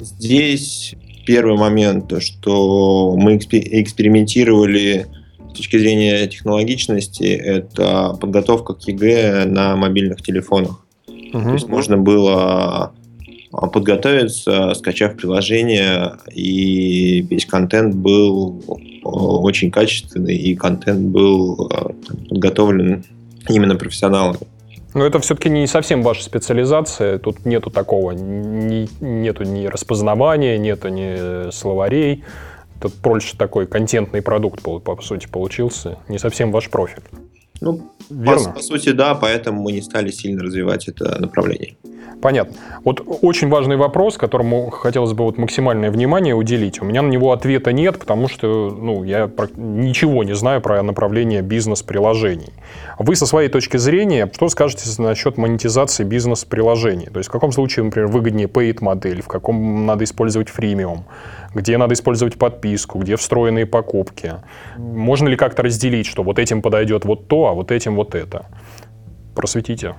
Здесь 0.00 0.94
первый 1.26 1.58
момент, 1.58 2.12
что 2.22 3.14
мы 3.16 3.36
экспериментировали 3.36 5.06
с 5.52 5.56
точки 5.56 5.78
зрения 5.78 6.26
технологичности, 6.26 7.24
это 7.24 8.16
подготовка 8.20 8.74
к 8.74 8.88
ЕГЭ 8.88 9.44
на 9.44 9.76
мобильных 9.76 10.22
телефонах. 10.22 10.84
Угу. 11.06 11.42
То 11.42 11.52
есть 11.52 11.68
можно 11.68 11.98
было 11.98 12.34
а, 12.84 12.92
подготовиться, 13.50 14.74
скачав 14.74 15.16
приложение, 15.16 16.12
и 16.34 17.22
весь 17.22 17.46
контент 17.46 17.94
был 17.94 18.62
а, 19.04 19.08
очень 19.08 19.70
качественный, 19.70 20.36
и 20.36 20.54
контент 20.54 21.00
был 21.00 21.70
а, 21.72 21.92
подготовлен 22.28 23.04
именно 23.48 23.76
профессионалами. 23.76 24.40
Но 24.94 25.04
это 25.04 25.18
все-таки 25.20 25.50
не 25.50 25.66
совсем 25.66 26.02
ваша 26.02 26.24
специализация. 26.24 27.18
Тут 27.18 27.44
нету 27.44 27.70
такого, 27.70 28.12
ни, 28.12 28.88
нету 29.04 29.44
ни 29.44 29.66
распознавания, 29.66 30.58
нету 30.58 30.88
ни 30.88 31.50
словарей. 31.50 32.24
Тут 32.80 32.94
больше 33.02 33.36
такой 33.36 33.66
контентный 33.66 34.22
продукт, 34.22 34.62
по, 34.62 34.78
по 34.78 35.00
сути, 35.02 35.26
получился. 35.26 35.98
Не 36.08 36.18
совсем 36.18 36.52
ваш 36.52 36.70
профиль. 36.70 37.02
Ну, 37.60 37.92
Верно? 38.10 38.44
По, 38.44 38.50
по 38.54 38.62
сути, 38.62 38.90
да, 38.90 39.14
поэтому 39.14 39.62
мы 39.62 39.72
не 39.72 39.82
стали 39.82 40.10
сильно 40.10 40.42
развивать 40.42 40.88
это 40.88 41.20
направление. 41.20 41.76
Понятно. 42.20 42.56
Вот 42.84 43.00
очень 43.22 43.48
важный 43.48 43.76
вопрос, 43.76 44.16
которому 44.16 44.70
хотелось 44.70 45.12
бы 45.12 45.24
вот 45.24 45.38
максимальное 45.38 45.90
внимание 45.90 46.34
уделить. 46.34 46.82
У 46.82 46.84
меня 46.84 47.02
на 47.02 47.08
него 47.08 47.32
ответа 47.32 47.72
нет, 47.72 47.98
потому 47.98 48.28
что 48.28 48.70
ну, 48.70 49.04
я 49.04 49.30
ничего 49.56 50.24
не 50.24 50.34
знаю 50.34 50.60
про 50.60 50.82
направление 50.82 51.42
бизнес-приложений. 51.42 52.52
Вы 52.98 53.14
со 53.14 53.26
своей 53.26 53.48
точки 53.48 53.76
зрения, 53.76 54.28
что 54.34 54.48
скажете 54.48 54.90
насчет 55.00 55.36
монетизации 55.36 56.02
бизнес-приложений? 56.02 57.10
То 57.12 57.18
есть 57.18 57.28
в 57.28 57.32
каком 57.32 57.52
случае, 57.52 57.84
например, 57.84 58.08
выгоднее 58.08 58.48
paid 58.48 58.78
модель, 58.80 59.22
в 59.22 59.28
каком 59.28 59.86
надо 59.86 60.02
использовать 60.02 60.48
фримиум, 60.48 61.04
где 61.54 61.78
надо 61.78 61.94
использовать 61.94 62.38
подписку, 62.38 62.98
где 62.98 63.16
встроенные 63.16 63.66
покупки? 63.66 64.34
Можно 64.76 65.28
ли 65.28 65.36
как-то 65.36 65.62
разделить, 65.62 66.06
что 66.06 66.22
вот 66.22 66.38
этим 66.38 66.62
подойдет 66.62 67.04
вот 67.04 67.28
то, 67.28 67.46
а 67.46 67.52
вот 67.52 67.70
этим 67.70 67.96
вот 67.96 68.14
это? 68.14 68.46
Просветите. 69.34 69.94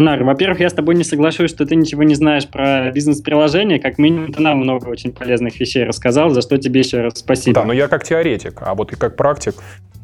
Анар, 0.00 0.24
во-первых, 0.24 0.60
я 0.60 0.70
с 0.70 0.72
тобой 0.72 0.94
не 0.94 1.04
соглашусь, 1.04 1.50
что 1.50 1.66
ты 1.66 1.76
ничего 1.76 2.04
не 2.04 2.14
знаешь 2.14 2.48
про 2.48 2.90
бизнес-приложение. 2.90 3.78
Как 3.78 3.98
минимум, 3.98 4.32
ты 4.32 4.40
нам 4.40 4.56
много 4.56 4.88
очень 4.88 5.12
полезных 5.12 5.60
вещей 5.60 5.84
рассказал, 5.84 6.30
за 6.30 6.40
что 6.40 6.56
тебе 6.56 6.80
еще 6.80 7.02
раз 7.02 7.18
спасибо. 7.18 7.60
Да, 7.60 7.66
но 7.66 7.74
я 7.74 7.86
как 7.86 8.02
теоретик, 8.04 8.62
а 8.62 8.74
вот 8.74 8.94
и 8.94 8.96
как 8.96 9.16
практик. 9.16 9.56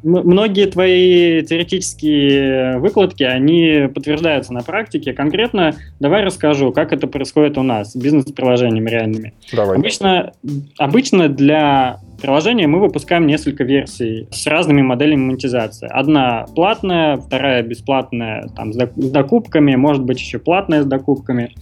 Многие 0.03 0.67
твои 0.67 1.41
теоретические 1.43 2.79
выкладки, 2.79 3.23
они 3.23 3.89
подтверждаются 3.93 4.53
на 4.53 4.61
практике. 4.61 5.15
Конкретно 5.15 5.75
давай 5.99 6.25
расскажу, 6.25 6.73
как 6.73 6.93
это 6.93 7.07
происходит 7.07 7.57
у 7.57 7.63
нас 7.63 7.93
с 7.93 7.97
бизнес-приложениями 7.97 8.91
реальными. 8.91 9.33
Давай. 9.51 9.79
Обычно, 9.79 10.35
обычно 10.77 11.31
для 11.31 12.01
приложения 12.21 12.67
мы 12.67 12.81
выпускаем 12.81 13.27
несколько 13.27 13.65
версий 13.65 14.29
с 14.31 14.47
разными 14.47 14.83
моделями 14.83 15.27
монетизации. 15.27 15.89
Одна 15.91 16.47
платная, 16.55 17.17
вторая 17.17 17.63
бесплатная 17.63 18.49
там, 18.55 18.73
с 18.73 18.77
докупками, 18.77 19.75
может 19.77 20.05
быть 20.05 20.21
еще 20.21 20.39
платная 20.39 20.83
с 20.83 20.87
докупками. 20.87 21.53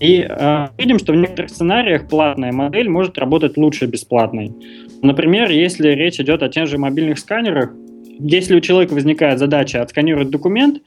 И 0.00 0.26
э, 0.28 0.66
видим, 0.78 0.98
что 0.98 1.12
в 1.12 1.16
некоторых 1.16 1.50
сценариях 1.50 2.08
платная 2.08 2.52
модель 2.52 2.88
может 2.88 3.18
работать 3.18 3.56
лучше 3.56 3.86
бесплатной. 3.86 4.52
Например, 5.00 5.50
если 5.50 5.88
речь 5.90 6.18
идет 6.18 6.42
о 6.42 6.48
тех 6.48 6.66
же 6.66 6.78
мобильных 6.78 7.18
сканерах, 7.18 7.72
если 8.18 8.54
у 8.56 8.60
человека 8.60 8.94
возникает 8.94 9.38
задача 9.38 9.82
отсканировать 9.82 10.30
документ, 10.30 10.82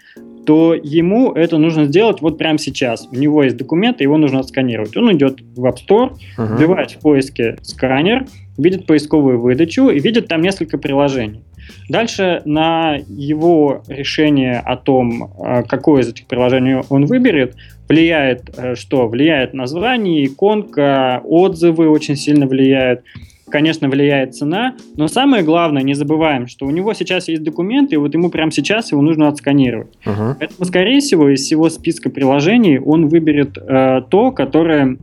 то 0.46 0.74
ему 0.74 1.32
это 1.34 1.58
нужно 1.58 1.86
сделать 1.86 2.22
вот 2.22 2.38
прямо 2.38 2.58
сейчас. 2.58 3.08
У 3.12 3.16
него 3.16 3.44
есть 3.44 3.58
документы, 3.58 4.04
его 4.04 4.18
нужно 4.18 4.40
отсканировать. 4.40 4.96
Он 4.96 5.12
идет 5.16 5.42
в 5.56 5.66
App 5.66 5.75
Store, 5.75 6.14
uh-huh. 6.38 6.58
вбивает 6.58 6.92
в 6.92 7.00
поиске 7.00 7.58
сканер, 7.62 8.25
видит 8.58 8.86
поисковую 8.86 9.40
выдачу 9.40 9.90
и 9.90 10.00
видит 10.00 10.28
там 10.28 10.42
несколько 10.42 10.78
приложений. 10.78 11.42
Дальше 11.90 12.42
на 12.46 12.98
его 13.08 13.84
решение 13.88 14.60
о 14.60 14.78
том, 14.78 15.32
э, 15.40 15.64
какое 15.64 16.02
из 16.02 16.10
этих 16.10 16.28
приложений 16.28 16.84
он 16.90 17.06
выберет, 17.06 17.56
влияет 17.88 18.52
э, 18.58 18.75
что? 18.75 19.08
Влияет 19.08 19.54
название, 19.54 20.25
иконка, 20.25 21.22
отзывы 21.24 21.90
очень 21.90 22.16
сильно 22.16 22.48
влияют. 22.48 23.02
Конечно, 23.50 23.90
влияет 23.90 24.36
цена, 24.36 24.75
но 24.98 25.08
самое 25.08 25.44
главное, 25.44 25.84
не 25.84 25.94
забываем, 25.94 26.48
что 26.48 26.66
у 26.66 26.72
него 26.72 26.94
сейчас 26.94 27.28
есть 27.28 27.44
документы, 27.44 27.96
и 27.96 27.98
вот 27.98 28.14
ему 28.14 28.30
прямо 28.30 28.52
сейчас 28.52 28.92
его 28.92 29.02
нужно 29.02 29.28
отсканировать. 29.28 29.94
Uh-huh. 30.04 30.36
Поэтому, 30.40 30.66
скорее 30.66 31.00
всего, 31.00 31.30
из 31.30 31.42
всего 31.42 31.70
списка 31.70 32.10
приложений 32.10 32.80
он 32.80 33.08
выберет 33.08 33.58
э, 33.58 34.02
то, 34.10 34.32
которое 34.32 34.98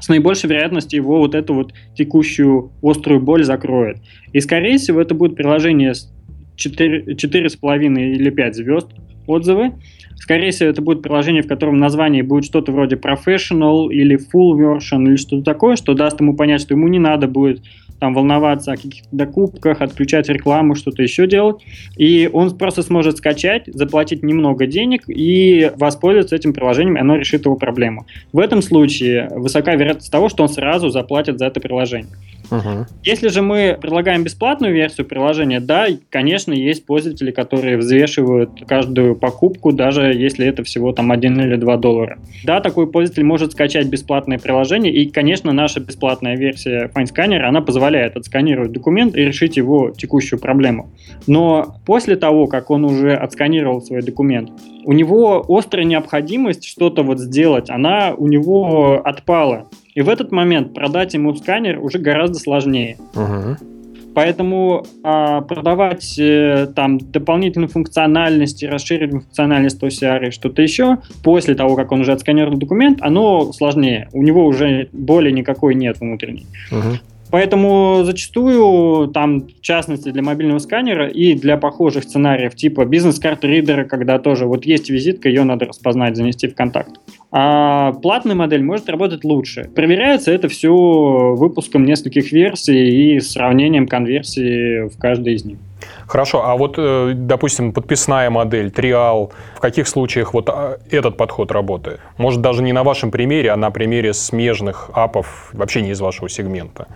с 0.00 0.08
наибольшей 0.08 0.50
вероятностью 0.50 1.00
его 1.00 1.18
вот 1.18 1.34
эту 1.34 1.54
вот 1.54 1.72
текущую 1.96 2.72
острую 2.82 3.20
боль 3.20 3.44
закроет. 3.44 3.98
И, 4.32 4.40
скорее 4.40 4.76
всего, 4.78 5.00
это 5.00 5.14
будет 5.14 5.36
приложение 5.36 5.94
с 5.94 6.12
4, 6.56 7.14
4,5 7.14 8.00
или 8.00 8.30
5 8.30 8.56
звезд 8.56 8.88
отзывы. 9.26 9.72
Скорее 10.16 10.52
всего, 10.52 10.70
это 10.70 10.80
будет 10.80 11.02
приложение, 11.02 11.42
в 11.42 11.48
котором 11.48 11.78
название 11.78 12.22
будет 12.22 12.44
что-то 12.44 12.72
вроде 12.72 12.96
professional 12.96 13.88
или 13.88 14.16
full 14.16 14.56
version 14.58 15.06
или 15.06 15.16
что-то 15.16 15.42
такое, 15.42 15.76
что 15.76 15.94
даст 15.94 16.20
ему 16.20 16.34
понять, 16.34 16.60
что 16.60 16.74
ему 16.74 16.88
не 16.88 16.98
надо 16.98 17.28
будет 17.28 17.60
там 18.00 18.14
волноваться 18.14 18.72
о 18.72 18.76
каких-то 18.76 19.08
докупках, 19.12 19.80
отключать 19.80 20.28
рекламу, 20.28 20.74
что-то 20.74 21.02
еще 21.02 21.26
делать. 21.26 21.64
И 21.96 22.28
он 22.32 22.56
просто 22.56 22.82
сможет 22.82 23.16
скачать, 23.16 23.66
заплатить 23.66 24.22
немного 24.22 24.66
денег 24.66 25.04
и 25.08 25.70
воспользоваться 25.76 26.36
этим 26.36 26.52
приложением, 26.52 26.96
и 26.96 27.00
оно 27.00 27.16
решит 27.16 27.44
его 27.44 27.56
проблему. 27.56 28.06
В 28.32 28.40
этом 28.40 28.62
случае 28.62 29.28
высока 29.30 29.74
вероятность 29.74 30.10
того, 30.10 30.28
что 30.28 30.42
он 30.42 30.48
сразу 30.48 30.90
заплатит 30.90 31.38
за 31.38 31.46
это 31.46 31.60
приложение. 31.60 32.12
Угу. 32.50 32.86
Если 33.04 33.28
же 33.28 33.42
мы 33.42 33.78
предлагаем 33.80 34.22
бесплатную 34.22 34.74
версию 34.74 35.06
приложения, 35.06 35.60
да, 35.60 35.86
конечно, 36.10 36.52
есть 36.52 36.84
пользователи, 36.84 37.30
которые 37.30 37.78
взвешивают 37.78 38.50
каждую 38.66 39.13
покупку, 39.14 39.72
даже 39.72 40.12
если 40.12 40.46
это 40.46 40.64
всего 40.64 40.92
там 40.92 41.10
1 41.12 41.40
или 41.40 41.56
2 41.56 41.76
доллара. 41.76 42.18
Да, 42.44 42.60
такой 42.60 42.86
пользователь 42.86 43.24
может 43.24 43.52
скачать 43.52 43.86
бесплатное 43.88 44.38
приложение, 44.38 44.92
и, 44.92 45.10
конечно, 45.10 45.52
наша 45.52 45.80
бесплатная 45.80 46.36
версия 46.36 46.90
FineScanner, 46.94 47.40
она 47.40 47.60
позволяет 47.60 48.16
отсканировать 48.16 48.72
документ 48.72 49.16
и 49.16 49.24
решить 49.24 49.56
его 49.56 49.90
текущую 49.90 50.40
проблему. 50.40 50.90
Но 51.26 51.76
после 51.86 52.16
того, 52.16 52.46
как 52.46 52.70
он 52.70 52.84
уже 52.84 53.14
отсканировал 53.14 53.80
свой 53.80 54.02
документ, 54.02 54.50
у 54.84 54.92
него 54.92 55.44
острая 55.48 55.84
необходимость 55.84 56.64
что-то 56.66 57.02
вот 57.02 57.18
сделать, 57.18 57.70
она 57.70 58.14
у 58.16 58.26
него 58.26 59.00
отпала. 59.04 59.68
И 59.94 60.00
в 60.00 60.08
этот 60.08 60.32
момент 60.32 60.74
продать 60.74 61.14
ему 61.14 61.34
сканер 61.34 61.78
уже 61.78 61.98
гораздо 61.98 62.38
сложнее. 62.38 62.98
Угу. 63.14 63.73
Поэтому 64.14 64.86
а, 65.02 65.40
продавать 65.40 66.18
э, 66.18 66.68
там 66.74 66.98
дополнительную 66.98 67.68
функциональность 67.68 68.62
и 68.62 68.66
расширить 68.66 69.10
функциональность 69.10 69.82
OCR 69.82 70.28
и 70.28 70.30
что-то 70.30 70.62
еще 70.62 70.98
после 71.22 71.54
того, 71.54 71.74
как 71.74 71.90
он 71.90 72.00
уже 72.00 72.12
отсканировал 72.12 72.56
документ, 72.56 72.98
оно 73.02 73.52
сложнее. 73.52 74.08
У 74.12 74.22
него 74.22 74.46
уже 74.46 74.88
боли 74.92 75.30
никакой 75.30 75.74
нет 75.74 75.98
внутренней. 76.00 76.46
Угу. 76.70 76.98
Поэтому 77.34 78.02
зачастую, 78.04 79.08
там, 79.08 79.48
в 79.48 79.60
частности, 79.60 80.10
для 80.12 80.22
мобильного 80.22 80.60
сканера 80.60 81.08
и 81.08 81.34
для 81.34 81.56
похожих 81.56 82.04
сценариев 82.04 82.54
типа 82.54 82.84
бизнес-карты 82.84 83.48
ридера, 83.48 83.82
когда 83.82 84.20
тоже 84.20 84.46
вот 84.46 84.64
есть 84.64 84.88
визитка, 84.88 85.28
ее 85.28 85.42
надо 85.42 85.64
распознать, 85.64 86.16
занести 86.16 86.46
в 86.46 86.54
контакт. 86.54 87.00
А 87.36 87.90
платная 87.94 88.36
модель 88.36 88.62
может 88.62 88.88
работать 88.88 89.24
лучше. 89.24 89.64
Проверяется 89.74 90.30
это 90.30 90.46
все 90.46 90.70
выпуском 90.70 91.84
нескольких 91.84 92.30
версий 92.30 93.16
и 93.16 93.18
сравнением 93.18 93.88
конверсии 93.88 94.88
в 94.88 94.96
каждой 94.96 95.34
из 95.34 95.44
них. 95.44 95.58
Хорошо, 96.06 96.46
а 96.46 96.56
вот, 96.56 96.76
э, 96.78 97.12
допустим, 97.16 97.72
подписная 97.72 98.30
модель, 98.30 98.70
триал, 98.70 99.32
в 99.56 99.60
каких 99.60 99.88
случаях 99.88 100.32
вот 100.32 100.48
а, 100.48 100.78
этот 100.92 101.16
подход 101.16 101.50
работает? 101.50 101.98
Может, 102.18 102.40
даже 102.40 102.62
не 102.62 102.72
на 102.72 102.84
вашем 102.84 103.10
примере, 103.10 103.50
а 103.50 103.56
на 103.56 103.72
примере 103.72 104.12
смежных 104.12 104.90
апов, 104.92 105.50
вообще 105.52 105.82
не 105.82 105.90
из 105.90 106.00
вашего 106.00 106.28
сегмента? 106.28 106.86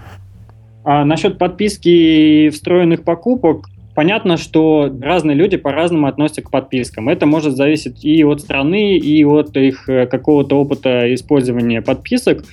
А 0.85 1.05
насчет 1.05 1.39
подписки 1.39 1.89
и 1.89 2.51
встроенных 2.51 3.03
покупок, 3.03 3.67
понятно, 3.99 4.37
что 4.37 4.97
разные 5.03 5.35
люди 5.35 5.57
по-разному 5.57 6.07
относятся 6.07 6.43
к 6.43 6.53
подпискам. 6.53 7.09
Это 7.09 7.27
может 7.27 7.57
зависеть 7.57 8.05
и 8.05 8.23
от 8.23 8.41
страны, 8.41 8.97
и 8.97 9.25
от 9.25 9.57
их 9.57 9.89
э, 9.89 10.07
какого-то 10.07 10.55
опыта 10.55 11.13
использования 11.13 11.83
подписок. 11.83 12.45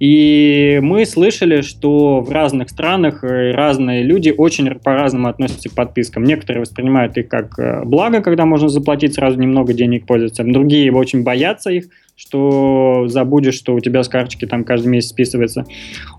И 0.00 0.80
мы 0.82 1.04
слышали, 1.04 1.60
что 1.60 2.22
в 2.22 2.30
разных 2.30 2.70
странах 2.70 3.24
э, 3.24 3.50
разные 3.50 4.04
люди 4.04 4.32
очень 4.34 4.74
по-разному 4.76 5.28
относятся 5.28 5.68
к 5.68 5.74
подпискам. 5.74 6.24
Некоторые 6.24 6.62
воспринимают 6.62 7.18
их 7.18 7.28
как 7.28 7.58
э, 7.58 7.82
благо, 7.84 8.22
когда 8.22 8.46
можно 8.46 8.70
заплатить 8.70 9.16
сразу 9.16 9.38
немного 9.38 9.74
денег 9.74 10.06
пользоваться. 10.06 10.44
Другие 10.44 10.90
очень 10.90 11.24
боятся 11.24 11.72
их, 11.72 11.88
что 12.16 13.04
забудешь, 13.08 13.52
что 13.52 13.74
у 13.74 13.80
тебя 13.80 14.02
с 14.02 14.08
карточки 14.08 14.46
там 14.46 14.64
каждый 14.64 14.88
месяц 14.88 15.10
списывается. 15.10 15.66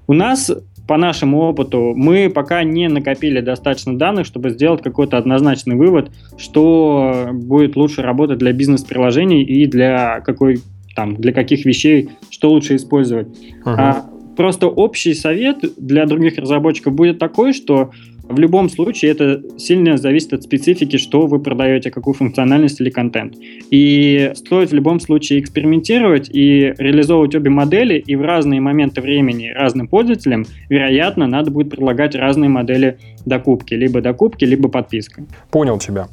У 0.06 0.14
нас 0.14 0.52
по 0.88 0.98
нашему 0.98 1.42
опыту, 1.42 1.94
мы 1.96 2.32
пока 2.34 2.64
не 2.64 2.88
накопили 2.88 3.42
достаточно 3.42 3.98
данных, 3.98 4.26
чтобы 4.26 4.50
сделать 4.50 4.82
какой-то 4.82 5.18
однозначный 5.18 5.76
вывод, 5.76 6.12
что 6.38 7.30
будет 7.34 7.76
лучше 7.76 8.02
работать 8.02 8.40
для 8.40 8.54
бизнес-приложений 8.54 9.44
и 9.44 9.66
для 9.66 10.22
какой 10.22 10.62
там, 10.96 11.16
для 11.16 11.32
каких 11.32 11.66
вещей, 11.66 12.10
что 12.32 12.50
лучше 12.50 12.76
использовать. 12.76 13.28
Ага. 13.64 14.06
Просто 14.38 14.68
общий 14.68 15.16
совет 15.16 15.58
для 15.78 16.06
других 16.06 16.38
разработчиков 16.38 16.94
будет 16.94 17.18
такой, 17.18 17.54
что 17.54 17.90
в 18.30 18.38
любом 18.38 18.70
случае 18.70 19.12
это 19.12 19.42
сильно 19.58 19.98
зависит 19.98 20.34
от 20.34 20.44
специфики, 20.44 20.98
что 20.98 21.26
вы 21.26 21.40
продаете, 21.40 21.90
какую 21.90 22.14
функциональность 22.14 22.80
или 22.80 22.92
контент. 22.92 23.36
И 23.72 24.32
стоит 24.36 24.70
в 24.72 24.76
любом 24.76 25.00
случае 25.00 25.40
экспериментировать 25.40 26.30
и 26.32 26.74
реализовывать 26.78 27.34
обе 27.36 27.50
модели, 27.50 27.98
и 27.98 28.16
в 28.16 28.22
разные 28.22 28.62
моменты 28.62 29.02
времени 29.02 29.52
разным 29.56 29.88
пользователям, 29.88 30.46
вероятно, 30.70 31.26
надо 31.26 31.50
будет 31.50 31.72
предлагать 31.72 32.14
разные 32.14 32.50
модели 32.50 33.00
докупки, 33.26 33.74
либо 33.74 34.02
докупки, 34.02 34.46
либо 34.46 34.70
подписка. 34.70 35.24
Понял 35.50 35.80
тебя. 35.80 36.10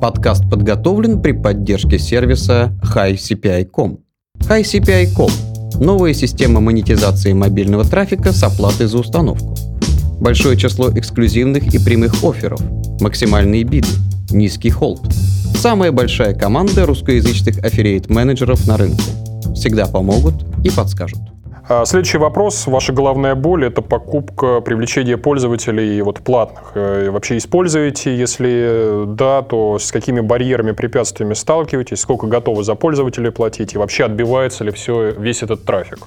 Подкаст 0.00 0.48
подготовлен 0.48 1.20
при 1.20 1.32
поддержке 1.32 1.98
сервиса 1.98 2.78
HiCPI.com. 2.94 3.98
HiCPI.com– 4.40 5.30
новая 5.80 6.14
система 6.14 6.60
монетизации 6.60 7.32
мобильного 7.32 7.84
трафика 7.84 8.32
с 8.32 8.42
оплатой 8.42 8.86
за 8.86 8.98
установку. 8.98 9.56
Большое 10.20 10.56
число 10.56 10.90
эксклюзивных 10.90 11.74
и 11.74 11.78
прямых 11.78 12.22
офферов, 12.22 12.60
максимальные 13.00 13.64
биды, 13.64 13.88
низкий 14.30 14.70
холд. 14.70 15.00
Самая 15.56 15.92
большая 15.92 16.34
команда 16.34 16.86
русскоязычных 16.86 17.58
аффилиейт-менеджеров 17.58 18.66
на 18.66 18.76
рынке. 18.76 19.04
Всегда 19.54 19.86
помогут 19.86 20.34
и 20.64 20.70
подскажут. 20.70 21.33
А, 21.66 21.86
следующий 21.86 22.18
вопрос. 22.18 22.66
Ваша 22.66 22.92
головная 22.92 23.34
боль– 23.34 23.64
это 23.66 23.80
покупка, 23.80 24.60
привлечение 24.60 25.16
пользователей 25.16 26.02
вот 26.02 26.18
платных. 26.20 26.72
Э, 26.74 27.08
вообще 27.08 27.38
используете? 27.38 28.14
Если 28.14 29.06
да, 29.06 29.40
то 29.40 29.78
с 29.78 29.90
какими 29.90 30.20
барьерами, 30.20 30.72
препятствиями 30.72 31.32
сталкиваетесь? 31.32 32.00
Сколько 32.00 32.26
готовы 32.26 32.64
за 32.64 32.74
пользователей 32.74 33.30
платить? 33.30 33.74
И 33.74 33.78
вообще 33.78 34.04
отбивается 34.04 34.62
ли 34.64 34.72
все, 34.72 35.12
весь 35.12 35.42
этот 35.42 35.64
трафик? 35.64 36.00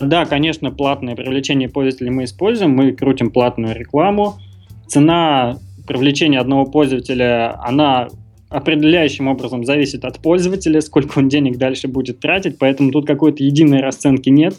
Да, 0.00 0.24
конечно, 0.24 0.70
платное 0.70 1.14
привлечение 1.14 1.68
пользователей 1.68 2.10
мы 2.10 2.24
используем. 2.24 2.70
Мы 2.70 2.92
крутим 2.92 3.30
платную 3.30 3.74
рекламу. 3.74 4.36
Цена 4.86 5.58
привлечения 5.86 6.40
одного 6.40 6.64
пользователя, 6.64 7.60
она 7.62 8.08
определяющим 8.48 9.28
образом 9.28 9.64
зависит 9.64 10.04
от 10.04 10.20
пользователя, 10.20 10.80
сколько 10.80 11.18
он 11.18 11.28
денег 11.28 11.58
дальше 11.58 11.88
будет 11.88 12.20
тратить, 12.20 12.56
поэтому 12.56 12.92
тут 12.92 13.06
какой-то 13.06 13.42
единой 13.42 13.80
расценки 13.80 14.30
нет. 14.30 14.54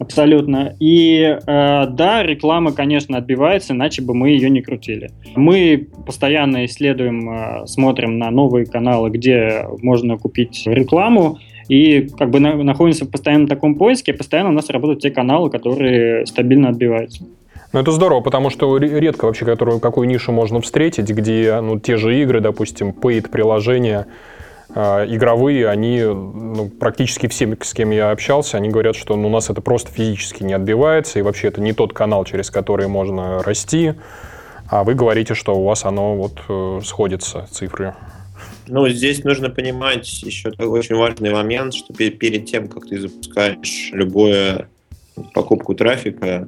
Абсолютно. 0.00 0.74
И 0.80 1.20
э, 1.20 1.36
да, 1.46 2.22
реклама, 2.22 2.72
конечно, 2.72 3.18
отбивается, 3.18 3.74
иначе 3.74 4.00
бы 4.00 4.14
мы 4.14 4.30
ее 4.30 4.48
не 4.48 4.62
крутили. 4.62 5.10
Мы 5.36 5.88
постоянно 6.06 6.64
исследуем, 6.64 7.30
э, 7.30 7.66
смотрим 7.66 8.18
на 8.18 8.30
новые 8.30 8.64
каналы, 8.64 9.10
где 9.10 9.66
можно 9.82 10.16
купить 10.16 10.62
рекламу, 10.64 11.38
и 11.68 12.08
как 12.18 12.30
бы 12.30 12.40
на, 12.40 12.54
находимся 12.56 13.04
в 13.04 13.10
постоянном 13.10 13.46
таком 13.46 13.74
поиске, 13.74 14.14
постоянно 14.14 14.48
у 14.48 14.54
нас 14.54 14.70
работают 14.70 15.02
те 15.02 15.10
каналы, 15.10 15.50
которые 15.50 16.24
стабильно 16.24 16.70
отбиваются. 16.70 17.22
Ну, 17.74 17.78
это 17.78 17.92
здорово, 17.92 18.22
потому 18.22 18.48
что 18.48 18.78
редко 18.78 19.26
вообще 19.26 19.44
которую, 19.44 19.80
какую 19.80 20.08
нишу 20.08 20.32
можно 20.32 20.62
встретить, 20.62 21.10
где 21.10 21.60
ну, 21.60 21.78
те 21.78 21.98
же 21.98 22.18
игры, 22.22 22.40
допустим, 22.40 22.88
paid 22.88 23.28
приложения, 23.28 24.06
а, 24.06 24.29
игровые, 24.74 25.68
они 25.68 26.00
ну, 26.02 26.68
практически 26.68 27.26
все, 27.26 27.56
с 27.60 27.74
кем 27.74 27.90
я 27.90 28.10
общался, 28.10 28.56
они 28.56 28.68
говорят, 28.68 28.96
что 28.96 29.16
ну, 29.16 29.28
у 29.28 29.30
нас 29.30 29.50
это 29.50 29.60
просто 29.60 29.90
физически 29.90 30.42
не 30.42 30.54
отбивается, 30.54 31.18
и 31.18 31.22
вообще 31.22 31.48
это 31.48 31.60
не 31.60 31.72
тот 31.72 31.92
канал, 31.92 32.24
через 32.24 32.50
который 32.50 32.88
можно 32.88 33.42
расти, 33.42 33.94
а 34.68 34.84
вы 34.84 34.94
говорите, 34.94 35.34
что 35.34 35.56
у 35.56 35.64
вас 35.64 35.84
оно 35.84 36.16
вот 36.16 36.40
э, 36.48 36.80
сходится, 36.84 37.48
цифры. 37.50 37.94
Ну, 38.68 38.88
здесь 38.88 39.24
нужно 39.24 39.50
понимать 39.50 40.22
еще 40.22 40.50
такой 40.52 40.68
очень 40.68 40.94
важный 40.94 41.32
момент, 41.32 41.74
что 41.74 41.92
перед 41.92 42.46
тем, 42.46 42.68
как 42.68 42.86
ты 42.86 43.00
запускаешь 43.00 43.90
любую 43.92 44.68
покупку 45.34 45.74
трафика, 45.74 46.46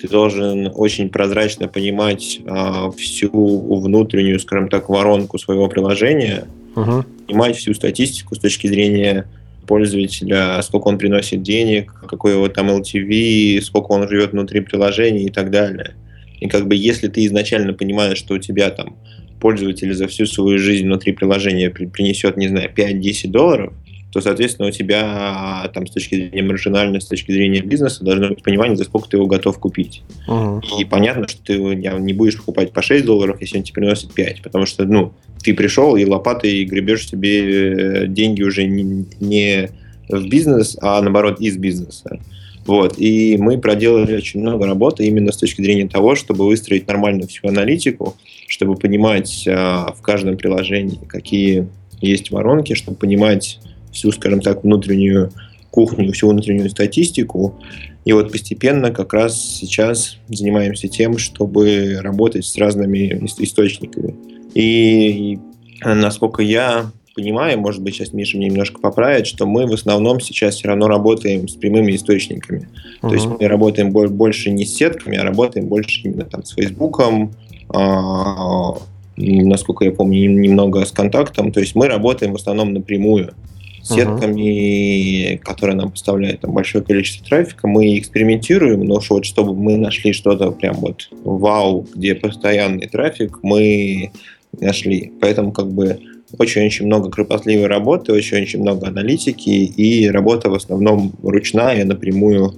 ты 0.00 0.08
должен 0.08 0.70
очень 0.74 1.10
прозрачно 1.10 1.68
понимать 1.68 2.40
э, 2.44 2.90
всю 2.96 3.80
внутреннюю, 3.80 4.40
скажем 4.40 4.68
так, 4.68 4.88
воронку 4.88 5.38
своего 5.38 5.68
приложения, 5.68 6.44
угу. 6.74 7.04
понимать 7.26 7.56
всю 7.56 7.74
статистику 7.74 8.34
с 8.34 8.38
точки 8.38 8.66
зрения 8.66 9.26
пользователя, 9.66 10.60
сколько 10.62 10.88
он 10.88 10.98
приносит 10.98 11.42
денег, 11.42 11.92
какой 12.08 12.32
его 12.32 12.48
там 12.48 12.70
LTV, 12.70 13.60
сколько 13.60 13.92
он 13.92 14.08
живет 14.08 14.32
внутри 14.32 14.60
приложения 14.60 15.24
и 15.24 15.30
так 15.30 15.50
далее. 15.50 15.94
И 16.40 16.48
как 16.48 16.66
бы 16.66 16.74
если 16.74 17.08
ты 17.08 17.26
изначально 17.26 17.74
понимаешь, 17.74 18.18
что 18.18 18.34
у 18.34 18.38
тебя 18.38 18.70
там 18.70 18.96
пользователь 19.40 19.92
за 19.94 20.06
всю 20.08 20.26
свою 20.26 20.58
жизнь 20.58 20.86
внутри 20.86 21.12
приложения 21.12 21.70
принесет, 21.70 22.36
не 22.36 22.48
знаю, 22.48 22.70
5-10 22.74 23.28
долларов, 23.28 23.72
то, 24.12 24.20
соответственно, 24.20 24.68
у 24.68 24.72
тебя 24.72 25.70
там 25.72 25.86
с 25.86 25.92
точки 25.92 26.16
зрения 26.16 26.42
маржинальности, 26.42 27.06
с 27.06 27.10
точки 27.10 27.32
зрения 27.32 27.60
бизнеса 27.60 28.04
должно 28.04 28.28
быть 28.30 28.42
понимание, 28.42 28.76
за 28.76 28.84
сколько 28.84 29.08
ты 29.08 29.16
его 29.16 29.26
готов 29.26 29.58
купить. 29.58 30.02
Uh-huh. 30.28 30.60
И 30.80 30.84
понятно, 30.84 31.28
что 31.28 31.42
ты 31.44 31.58
не 31.58 32.12
будешь 32.12 32.36
покупать 32.36 32.72
по 32.72 32.82
6 32.82 33.04
долларов, 33.04 33.40
если 33.40 33.58
он 33.58 33.62
тебе 33.62 33.74
приносит 33.74 34.12
5, 34.12 34.42
потому 34.42 34.66
что, 34.66 34.84
ну, 34.84 35.12
ты 35.42 35.54
пришел 35.54 35.96
и 35.96 36.04
лопатой 36.04 36.64
гребешь 36.64 37.08
себе 37.08 38.02
э, 38.02 38.06
деньги 38.08 38.42
уже 38.42 38.64
не, 38.64 39.06
не 39.20 39.70
в 40.08 40.28
бизнес, 40.28 40.76
а 40.80 41.00
наоборот 41.00 41.40
из 41.40 41.56
бизнеса. 41.56 42.20
Вот. 42.66 42.98
И 42.98 43.36
мы 43.38 43.58
проделали 43.58 44.16
очень 44.16 44.40
много 44.40 44.66
работы 44.66 45.06
именно 45.06 45.32
с 45.32 45.36
точки 45.36 45.62
зрения 45.62 45.88
того, 45.88 46.14
чтобы 46.14 46.46
выстроить 46.46 46.86
нормально 46.86 47.26
всю 47.26 47.48
аналитику, 47.48 48.16
чтобы 48.46 48.74
понимать 48.76 49.44
а, 49.48 49.94
в 49.96 50.02
каждом 50.02 50.36
приложении, 50.36 50.98
какие 51.08 51.68
есть 52.00 52.30
воронки, 52.30 52.74
чтобы 52.74 52.96
понимать 52.96 53.58
всю, 53.92 54.12
скажем 54.12 54.40
так, 54.40 54.62
внутреннюю 54.62 55.30
кухню, 55.70 56.12
всю 56.12 56.28
внутреннюю 56.28 56.70
статистику. 56.70 57.58
И 58.04 58.12
вот 58.12 58.32
постепенно 58.32 58.90
как 58.90 59.12
раз 59.12 59.38
сейчас 59.38 60.16
занимаемся 60.28 60.88
тем, 60.88 61.18
чтобы 61.18 61.98
работать 62.00 62.44
с 62.44 62.56
разными 62.56 63.22
источниками. 63.38 64.16
И 64.54 65.38
насколько 65.84 66.42
я 66.42 66.90
понимаю, 67.14 67.60
может 67.60 67.82
быть, 67.82 67.94
сейчас 67.94 68.12
Миша 68.12 68.36
мне 68.36 68.48
немножко 68.48 68.80
поправит, 68.80 69.26
что 69.26 69.46
мы 69.46 69.66
в 69.66 69.72
основном 69.72 70.20
сейчас 70.20 70.56
все 70.56 70.68
равно 70.68 70.88
работаем 70.88 71.48
с 71.48 71.54
прямыми 71.54 71.94
источниками. 71.94 72.68
Uh-huh. 73.02 73.08
То 73.08 73.14
есть 73.14 73.26
мы 73.26 73.46
работаем 73.46 73.90
больше 73.90 74.50
не 74.50 74.64
с 74.64 74.74
сетками, 74.74 75.18
а 75.18 75.24
работаем 75.24 75.66
больше 75.66 76.02
именно 76.04 76.24
там 76.24 76.44
с 76.44 76.50
Фейсбуком, 76.54 77.32
а, 77.68 78.74
насколько 79.16 79.84
я 79.84 79.92
помню, 79.92 80.30
немного 80.30 80.84
с 80.84 80.92
контактом. 80.92 81.52
То 81.52 81.60
есть 81.60 81.74
мы 81.74 81.88
работаем 81.88 82.32
в 82.32 82.36
основном 82.36 82.72
напрямую 82.72 83.34
сетками, 83.82 85.34
uh-huh. 85.34 85.38
которые 85.38 85.76
нам 85.76 85.90
поставляют 85.90 86.40
там 86.40 86.52
большое 86.52 86.84
количество 86.84 87.26
трафика, 87.26 87.66
мы 87.66 87.98
экспериментируем, 87.98 88.84
но 88.84 89.00
вот 89.08 89.24
чтобы 89.24 89.54
мы 89.54 89.76
нашли 89.76 90.12
что-то 90.12 90.50
прям 90.50 90.76
вот 90.76 91.08
вау, 91.24 91.86
где 91.94 92.14
постоянный 92.14 92.88
трафик, 92.88 93.38
мы 93.42 94.12
нашли. 94.58 95.12
Поэтому 95.20 95.52
как 95.52 95.70
бы 95.70 95.98
очень-очень 96.38 96.86
много 96.86 97.10
кропотливой 97.10 97.66
работы, 97.66 98.12
очень-очень 98.12 98.60
много 98.60 98.86
аналитики 98.86 99.50
и 99.50 100.08
работа 100.08 100.50
в 100.50 100.54
основном 100.54 101.12
ручная 101.22 101.84
напрямую 101.84 102.54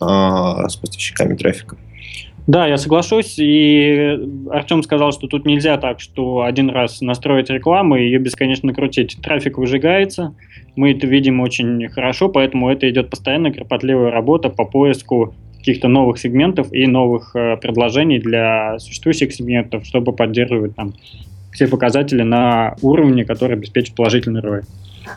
а, 0.00 0.68
с 0.68 0.76
поставщиками 0.76 1.36
трафика. 1.36 1.76
Да, 2.46 2.66
я 2.66 2.78
соглашусь, 2.78 3.38
и 3.38 4.18
Артем 4.50 4.82
сказал, 4.82 5.12
что 5.12 5.28
тут 5.28 5.46
нельзя 5.46 5.76
так, 5.76 6.00
что 6.00 6.42
один 6.42 6.70
раз 6.70 7.00
настроить 7.00 7.50
рекламу 7.50 7.96
и 7.96 8.04
ее 8.04 8.18
бесконечно 8.18 8.74
крутить. 8.74 9.18
Трафик 9.22 9.58
выжигается, 9.58 10.34
мы 10.76 10.92
это 10.92 11.06
видим 11.06 11.40
очень 11.40 11.88
хорошо, 11.88 12.28
поэтому 12.28 12.70
это 12.70 12.88
идет 12.90 13.10
постоянно 13.10 13.52
кропотливая 13.52 14.10
работа 14.10 14.48
по 14.48 14.64
поиску 14.64 15.34
каких-то 15.58 15.88
новых 15.88 16.18
сегментов 16.18 16.72
и 16.72 16.86
новых 16.86 17.36
э, 17.36 17.56
предложений 17.58 18.20
для 18.20 18.78
существующих 18.78 19.32
сегментов, 19.32 19.84
чтобы 19.84 20.12
поддерживать 20.12 20.74
там 20.74 20.94
все 21.52 21.68
показатели 21.68 22.22
на 22.22 22.76
уровне, 22.80 23.24
который 23.24 23.56
обеспечит 23.56 23.94
положительный 23.94 24.40
ROI. 24.40 24.62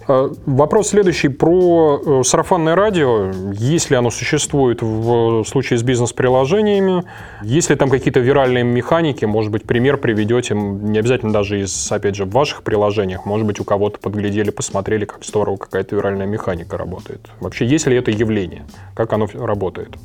А, 0.08 0.32
вопрос 0.46 0.90
следующий 0.90 1.30
про 1.30 2.02
э, 2.06 2.24
сарафанное 2.24 2.76
радио. 2.76 3.32
Если 3.54 3.96
оно 3.96 4.10
существует 4.12 4.82
в 4.82 5.44
случае 5.46 5.80
с 5.80 5.84
бизнес-приложениями, 5.84 7.04
есть 7.42 7.70
ли 7.70 7.76
там 7.76 7.90
какие-то 7.90 8.20
виральные 8.20 8.64
механики, 8.64 9.26
может 9.26 9.52
быть, 9.52 9.64
пример 9.64 9.98
приведете, 9.98 10.56
не 10.56 11.00
обязательно 11.00 11.34
даже 11.34 11.62
из, 11.62 11.92
опять 11.92 12.16
же, 12.16 12.26
в 12.26 12.32
ваших 12.32 12.64
приложениях, 12.64 13.26
может 13.26 13.46
быть, 13.46 13.60
у 13.60 13.64
кого-то 13.64 14.00
подглядели, 14.00 14.50
посмотрели, 14.50 15.06
как 15.06 15.24
здорово 15.24 15.58
какая-то 15.58 15.96
виральная 15.96 16.28
механика 16.28 16.78
работает. 16.78 17.30
Вообще, 17.40 17.66
есть 17.66 17.88
ли 17.88 17.96
это 17.96 18.12
явление? 18.12 18.66
Как 18.96 19.14
оно 19.14 19.28
работает? 19.34 19.96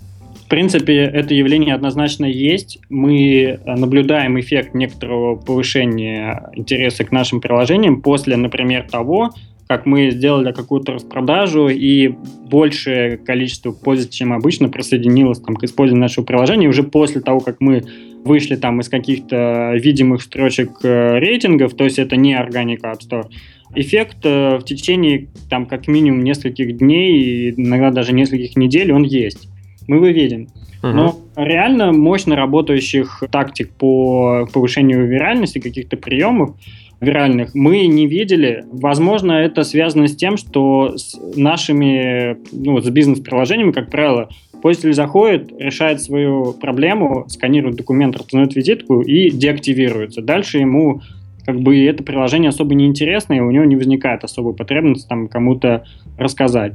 В 0.49 0.51
принципе, 0.51 1.03
это 1.03 1.35
явление 1.35 1.75
однозначно 1.75 2.25
есть. 2.25 2.79
Мы 2.89 3.61
наблюдаем 3.67 4.41
эффект 4.41 4.73
некоторого 4.73 5.37
повышения 5.37 6.51
интереса 6.55 7.05
к 7.05 7.13
нашим 7.13 7.43
приложениям 7.43 8.01
после, 8.01 8.35
например, 8.39 8.89
того, 8.91 9.33
как 9.69 9.87
мы 9.87 10.11
сделали 10.11 10.53
какую-то 10.53 10.93
распродажу, 10.93 11.69
и 11.69 12.09
большее 12.09 13.19
количество 13.19 13.73
пользователей, 13.73 14.19
чем 14.19 14.33
обычно, 14.33 14.69
присоединилось 14.69 15.41
там, 15.41 15.57
к 15.57 15.65
использованию 15.65 16.03
нашего 16.03 16.25
приложения. 16.25 16.69
уже 16.69 16.83
после 16.83 17.21
того, 17.21 17.41
как 17.41 17.61
мы 17.61 17.85
вышли 18.25 18.57
там 18.57 18.81
из 18.81 18.89
каких-то 18.89 19.75
видимых 19.75 20.23
строчек 20.23 20.71
э, 20.83 21.19
рейтингов, 21.19 21.75
то 21.75 21.85
есть 21.85 21.99
это 21.99 22.17
не 22.17 22.35
органика 22.35 22.89
App 22.89 23.01
Store, 23.01 23.27
эффект 23.75 24.19
э, 24.25 24.59
в 24.59 24.65
течение 24.65 25.29
там 25.49 25.67
как 25.67 25.87
минимум 25.87 26.25
нескольких 26.25 26.79
дней, 26.79 27.51
иногда 27.51 27.91
даже 27.91 28.13
нескольких 28.13 28.57
недель 28.57 28.93
он 28.93 29.03
есть 29.03 29.49
мы 29.89 29.97
его 29.97 30.07
видим. 30.07 30.49
Uh-huh. 30.83 30.93
Но 30.93 31.17
реально 31.35 31.93
мощно 31.93 32.37
работающих 32.37 33.25
тактик 33.33 33.71
по 33.71 34.47
повышению 34.53 35.09
виральности, 35.09 35.59
каких-то 35.59 35.97
приемов 35.97 36.55
виральных 37.01 37.55
мы 37.55 37.87
не 37.87 38.07
видели. 38.07 38.65
Возможно, 38.71 39.33
это 39.33 39.63
связано 39.63 40.09
с 40.09 40.17
тем, 40.17 40.37
что 40.37 40.97
с 40.97 41.17
нашими, 41.37 42.37
ну, 42.53 42.81
с 42.81 42.89
бизнес-приложениями, 42.89 43.73
как 43.73 43.91
правило, 43.91 44.29
пользователь 44.61 44.95
заходит, 44.95 45.53
решает 45.59 46.03
свою 46.03 46.53
проблему, 46.55 47.27
сканирует 47.29 47.77
документ, 47.77 48.17
распознает 48.17 48.57
визитку 48.57 49.01
и 49.01 49.31
деактивируется. 49.31 50.23
Дальше 50.23 50.59
ему 50.59 51.01
как 51.47 51.61
бы 51.61 51.83
это 51.87 52.03
приложение 52.03 52.51
особо 52.51 52.75
не 52.75 52.87
интересно, 52.87 53.35
и 53.35 53.41
у 53.41 53.51
него 53.51 53.65
не 53.65 53.77
возникает 53.77 54.25
особой 54.25 54.55
потребности 54.55 55.09
там 55.09 55.29
кому-то 55.29 55.85
рассказать. 56.19 56.75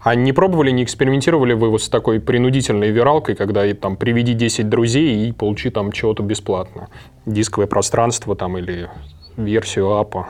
А 0.00 0.14
не 0.14 0.32
пробовали, 0.32 0.70
не 0.70 0.84
экспериментировали 0.84 1.52
вы 1.52 1.70
вот 1.70 1.82
с 1.82 1.88
такой 1.88 2.20
принудительной 2.20 2.90
виралкой, 2.90 3.34
когда 3.34 3.72
там 3.74 3.96
приведи 3.96 4.32
10 4.32 4.68
друзей 4.68 5.28
и 5.28 5.32
получи 5.32 5.70
там 5.70 5.92
чего-то 5.92 6.22
бесплатно? 6.22 6.88
Дисковое 7.26 7.66
пространство 7.66 8.36
там 8.36 8.58
или 8.58 8.88
версию 9.38 9.96
апа? 9.96 10.28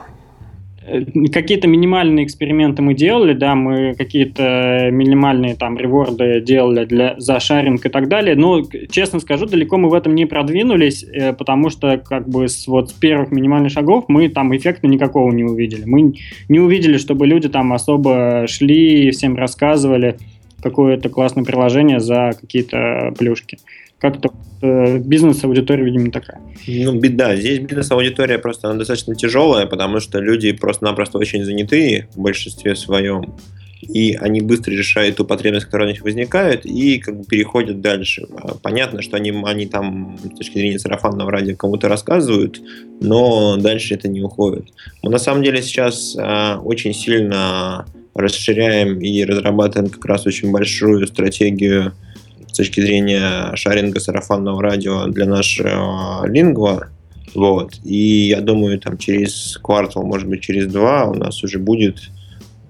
Э, 0.89 1.03
какие-то 1.31 1.67
минимальные 1.67 2.25
эксперименты 2.25 2.81
мы 2.81 2.93
делали, 2.93 3.33
да, 3.33 3.55
мы 3.55 3.95
какие-то 3.95 4.89
минимальные 4.91 5.55
там 5.55 5.77
реворды 5.77 6.41
делали 6.41 6.85
для, 6.85 7.15
за 7.19 7.39
шаринг 7.39 7.85
и 7.85 7.89
так 7.89 8.07
далее, 8.07 8.35
но, 8.35 8.63
честно 8.89 9.19
скажу, 9.19 9.45
далеко 9.45 9.77
мы 9.77 9.89
в 9.89 9.93
этом 9.93 10.15
не 10.15 10.25
продвинулись, 10.25 11.03
э, 11.03 11.33
потому 11.33 11.69
что 11.69 11.97
как 11.97 12.27
бы 12.27 12.47
с, 12.47 12.67
вот 12.67 12.89
с 12.89 12.93
первых 12.93 13.31
минимальных 13.31 13.71
шагов 13.71 14.05
мы 14.07 14.29
там 14.29 14.55
эффекта 14.55 14.87
никакого 14.87 15.31
не 15.31 15.43
увидели. 15.43 15.83
Мы 15.85 16.15
не 16.47 16.59
увидели, 16.59 16.97
чтобы 16.97 17.27
люди 17.27 17.49
там 17.49 17.73
особо 17.73 18.45
шли 18.47 19.07
и 19.07 19.11
всем 19.11 19.35
рассказывали 19.35 20.17
какое-то 20.61 21.09
классное 21.09 21.43
приложение 21.43 21.99
за 21.99 22.31
какие-то 22.39 23.13
плюшки 23.17 23.59
как-то 23.99 24.31
э, 24.61 24.97
бизнес-аудитория, 24.97 25.83
видимо, 25.83 26.11
такая. 26.11 26.41
Ну, 26.67 26.97
беда. 26.99 27.35
Здесь 27.35 27.59
бизнес-аудитория 27.59 28.37
просто 28.39 28.69
она 28.69 28.77
достаточно 28.77 29.15
тяжелая, 29.15 29.65
потому 29.65 29.99
что 29.99 30.19
люди 30.19 30.51
просто-напросто 30.53 31.17
очень 31.17 31.43
занятые 31.43 32.07
в 32.15 32.21
большинстве 32.21 32.75
своем, 32.75 33.35
и 33.81 34.13
они 34.13 34.41
быстро 34.41 34.71
решают 34.71 35.17
ту 35.17 35.25
потребность, 35.25 35.65
которая 35.65 35.89
у 35.89 35.91
них 35.91 36.01
возникает, 36.01 36.65
и 36.65 36.99
как 36.99 37.17
бы 37.17 37.25
переходят 37.25 37.81
дальше. 37.81 38.27
А, 38.31 38.55
понятно, 38.55 39.01
что 39.01 39.17
они, 39.17 39.31
они 39.45 39.65
там 39.65 40.17
с 40.23 40.37
точки 40.37 40.57
зрения 40.57 40.79
сарафанного 40.79 41.31
радио 41.31 41.55
кому-то 41.55 41.87
рассказывают, 41.87 42.61
но 43.01 43.57
дальше 43.57 43.95
это 43.95 44.07
не 44.07 44.21
уходит. 44.21 44.65
Мы 45.03 45.11
на 45.11 45.19
самом 45.19 45.43
деле 45.43 45.61
сейчас 45.61 46.15
э, 46.17 46.55
очень 46.55 46.93
сильно 46.93 47.85
расширяем 48.13 48.99
и 48.99 49.23
разрабатываем 49.23 49.89
как 49.89 50.05
раз 50.05 50.25
очень 50.25 50.51
большую 50.51 51.07
стратегию 51.07 51.93
с 52.51 52.57
точки 52.57 52.81
зрения 52.81 53.55
шаринга 53.55 53.99
сарафанного 53.99 54.61
радио 54.61 55.05
для 55.07 55.25
нашего 55.25 56.25
лингва. 56.27 56.89
Вот. 57.35 57.73
И 57.83 58.27
я 58.29 58.41
думаю, 58.41 58.79
там 58.79 58.97
через 58.97 59.57
квартал, 59.61 60.03
может 60.03 60.27
быть, 60.27 60.41
через 60.41 60.67
два 60.67 61.05
у 61.05 61.13
нас 61.13 61.43
уже 61.43 61.59
будет 61.59 61.99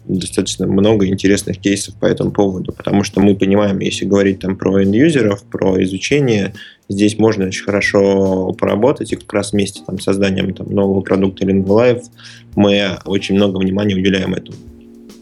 достаточно 0.09 0.65
много 0.65 1.07
интересных 1.07 1.59
кейсов 1.59 1.95
по 1.95 2.05
этому 2.05 2.31
поводу, 2.31 2.73
потому 2.73 3.03
что 3.03 3.21
мы 3.21 3.35
понимаем, 3.35 3.79
если 3.79 4.05
говорить 4.05 4.39
там 4.39 4.57
про 4.57 4.83
инюзеров, 4.83 5.43
про 5.43 5.81
изучение, 5.83 6.53
здесь 6.89 7.19
можно 7.19 7.45
очень 7.45 7.63
хорошо 7.63 8.51
поработать, 8.53 9.13
и 9.13 9.15
как 9.15 9.31
раз 9.31 9.53
вместе 9.53 9.81
там, 9.85 9.99
с 9.99 10.03
созданием 10.03 10.53
там, 10.53 10.67
нового 10.71 11.01
продукта 11.01 11.45
Lingua 11.45 12.01
мы 12.55 12.97
очень 13.05 13.35
много 13.35 13.59
внимания 13.59 13.95
уделяем 13.95 14.33
этому. 14.33 14.57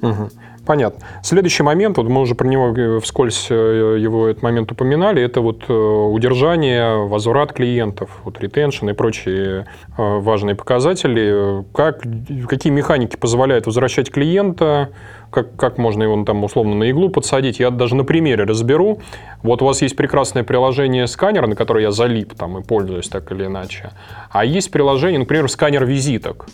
Угу. 0.02 0.30
Понятно. 0.68 1.00
Следующий 1.24 1.64
момент, 1.64 1.98
вот 1.98 2.10
мы 2.10 2.20
уже 2.20 2.36
про 2.36 2.46
него 2.46 2.78
э, 2.78 3.00
вскользь 3.00 3.48
э, 3.50 3.98
его 4.02 4.28
этот 4.28 4.44
момент 4.44 4.70
упоминали, 4.70 5.24
это 5.24 5.40
вот 5.40 5.64
э, 5.70 5.74
удержание, 5.74 7.08
возврат 7.08 7.54
клиентов, 7.54 8.10
вот 8.26 8.42
ретеншн 8.42 8.90
и 8.90 8.94
прочие 8.94 9.66
важные 9.96 10.56
показатели. 10.56 11.64
Как, 11.74 12.04
какие 12.50 12.74
механики 12.74 13.16
позволяют 13.16 13.66
возвращать 13.66 14.12
клиента, 14.12 14.90
как, 15.32 15.56
как 15.56 15.78
можно 15.78 16.04
его 16.04 16.22
там 16.26 16.44
условно 16.44 16.76
на 16.76 16.90
иглу 16.90 17.10
подсадить. 17.10 17.60
Я 17.62 17.70
даже 17.70 17.96
на 17.96 18.04
примере 18.04 18.44
разберу. 18.44 19.00
Вот 19.44 19.62
у 19.62 19.66
вас 19.66 19.82
есть 19.82 19.96
прекрасное 19.96 20.44
приложение 20.44 21.08
сканер, 21.08 21.48
на 21.48 21.56
которое 21.56 21.86
я 21.86 21.92
залип 21.92 22.34
там 22.34 22.58
и 22.58 22.62
пользуюсь 22.62 23.08
так 23.08 23.32
или 23.32 23.46
иначе. 23.46 23.92
А 24.32 24.44
есть 24.44 24.70
приложение, 24.72 25.20
например, 25.20 25.50
сканер 25.50 25.86
визиток. 25.86 26.48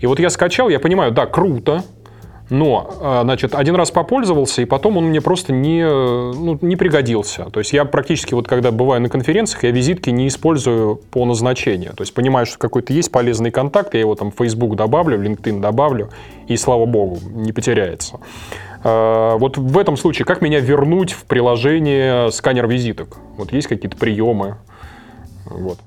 И 0.00 0.06
вот 0.06 0.20
я 0.20 0.30
скачал, 0.30 0.70
я 0.70 0.80
понимаю, 0.80 1.12
да, 1.12 1.26
круто, 1.26 1.82
но, 2.50 2.96
а, 3.00 3.22
значит, 3.22 3.54
один 3.54 3.74
раз 3.76 3.90
попользовался, 3.90 4.62
и 4.62 4.64
потом 4.64 4.96
он 4.96 5.06
мне 5.06 5.20
просто 5.20 5.52
не, 5.52 5.84
ну, 5.84 6.58
не 6.62 6.76
пригодился. 6.76 7.44
То 7.50 7.60
есть 7.60 7.72
я 7.72 7.84
практически, 7.84 8.34
вот 8.34 8.48
когда 8.48 8.70
бываю 8.70 9.02
на 9.02 9.08
конференциях, 9.08 9.64
я 9.64 9.70
визитки 9.70 10.10
не 10.10 10.28
использую 10.28 10.96
по 10.96 11.24
назначению. 11.26 11.92
То 11.94 12.02
есть 12.02 12.14
понимаю, 12.14 12.46
что 12.46 12.58
какой-то 12.58 12.92
есть 12.92 13.12
полезный 13.12 13.50
контакт, 13.50 13.94
я 13.94 14.00
его 14.00 14.14
там 14.14 14.30
в 14.30 14.36
Facebook 14.36 14.76
добавлю, 14.76 15.18
в 15.18 15.22
LinkedIn 15.22 15.60
добавлю, 15.60 16.10
и 16.46 16.56
слава 16.56 16.86
богу, 16.86 17.18
не 17.32 17.52
потеряется. 17.52 18.20
А, 18.82 19.36
вот 19.36 19.58
в 19.58 19.76
этом 19.76 19.96
случае, 19.96 20.24
как 20.24 20.40
меня 20.40 20.60
вернуть 20.60 21.12
в 21.12 21.24
приложение 21.24 22.30
сканер 22.32 22.66
визиток? 22.66 23.18
Вот 23.36 23.52
есть 23.52 23.66
какие-то 23.66 23.96
приемы? 23.96 24.56
Вот. 25.44 25.78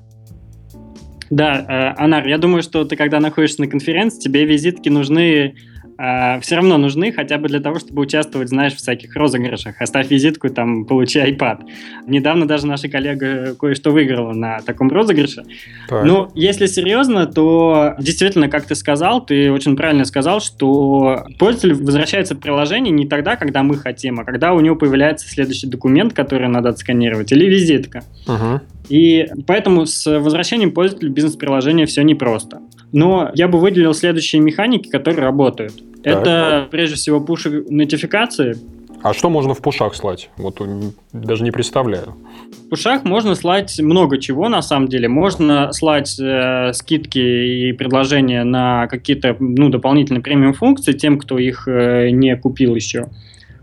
Да, 1.30 1.94
э, 1.96 2.02
Анар, 2.02 2.26
я 2.26 2.36
думаю, 2.36 2.62
что 2.62 2.84
ты, 2.84 2.94
когда 2.94 3.18
находишься 3.18 3.62
на 3.62 3.66
конференции, 3.66 4.20
тебе 4.20 4.44
визитки 4.44 4.90
нужны 4.90 5.54
э, 5.98 6.40
все 6.40 6.56
равно 6.56 6.78
нужны 6.78 7.12
хотя 7.12 7.38
бы 7.38 7.48
для 7.48 7.60
того, 7.60 7.78
чтобы 7.78 8.02
участвовать, 8.02 8.48
знаешь, 8.48 8.74
в 8.74 8.76
всяких 8.76 9.14
розыгрышах. 9.16 9.80
Оставь 9.80 10.10
визитку, 10.10 10.48
там, 10.50 10.84
получи 10.84 11.18
iPad. 11.18 11.60
Недавно 12.06 12.46
даже 12.46 12.66
наша 12.66 12.88
коллега 12.88 13.54
кое-что 13.54 13.90
выиграла 13.90 14.32
на 14.32 14.60
таком 14.60 14.90
розыгрыше. 14.90 15.44
Так. 15.88 16.04
Ну, 16.04 16.30
если 16.34 16.66
серьезно, 16.66 17.26
то 17.26 17.94
действительно, 17.98 18.48
как 18.48 18.64
ты 18.64 18.74
сказал, 18.74 19.24
ты 19.24 19.50
очень 19.50 19.76
правильно 19.76 20.04
сказал, 20.04 20.40
что 20.40 21.26
пользователь 21.38 21.74
возвращается 21.74 22.34
в 22.34 22.40
приложение 22.40 22.92
не 22.92 23.06
тогда, 23.06 23.36
когда 23.36 23.62
мы 23.62 23.76
хотим, 23.76 24.20
а 24.20 24.24
когда 24.24 24.52
у 24.52 24.60
него 24.60 24.76
появляется 24.76 25.28
следующий 25.28 25.66
документ, 25.66 26.12
который 26.12 26.48
надо 26.48 26.70
отсканировать, 26.70 27.32
или 27.32 27.46
визитка. 27.46 28.04
Угу. 28.26 28.60
И 28.92 29.26
поэтому 29.46 29.86
с 29.86 30.04
возвращением 30.20 30.70
пользователя 30.70 31.08
бизнес-приложения 31.08 31.86
все 31.86 32.02
непросто. 32.02 32.60
Но 32.92 33.30
я 33.32 33.48
бы 33.48 33.58
выделил 33.58 33.94
следующие 33.94 34.42
механики, 34.42 34.90
которые 34.90 35.22
работают. 35.22 35.72
Так. 36.02 36.20
Это 36.20 36.68
прежде 36.70 36.96
всего 36.96 37.18
пуш-нотификации. 37.18 38.58
А 39.02 39.14
что 39.14 39.30
можно 39.30 39.54
в 39.54 39.62
пушах 39.62 39.94
слать? 39.94 40.28
Вот 40.36 40.60
даже 41.14 41.42
не 41.42 41.50
представляю. 41.50 42.16
В 42.66 42.68
пушах 42.68 43.04
можно 43.04 43.34
слать 43.34 43.80
много 43.80 44.18
чего, 44.18 44.50
на 44.50 44.60
самом 44.60 44.88
деле. 44.88 45.08
Можно 45.08 45.72
слать 45.72 46.20
э, 46.20 46.74
скидки 46.74 47.18
и 47.18 47.72
предложения 47.72 48.44
на 48.44 48.88
какие-то 48.88 49.34
ну, 49.40 49.70
дополнительные 49.70 50.20
премиум 50.20 50.52
функции 50.52 50.92
тем, 50.92 51.18
кто 51.18 51.38
их 51.38 51.66
э, 51.66 52.10
не 52.10 52.36
купил 52.36 52.74
еще. 52.74 53.08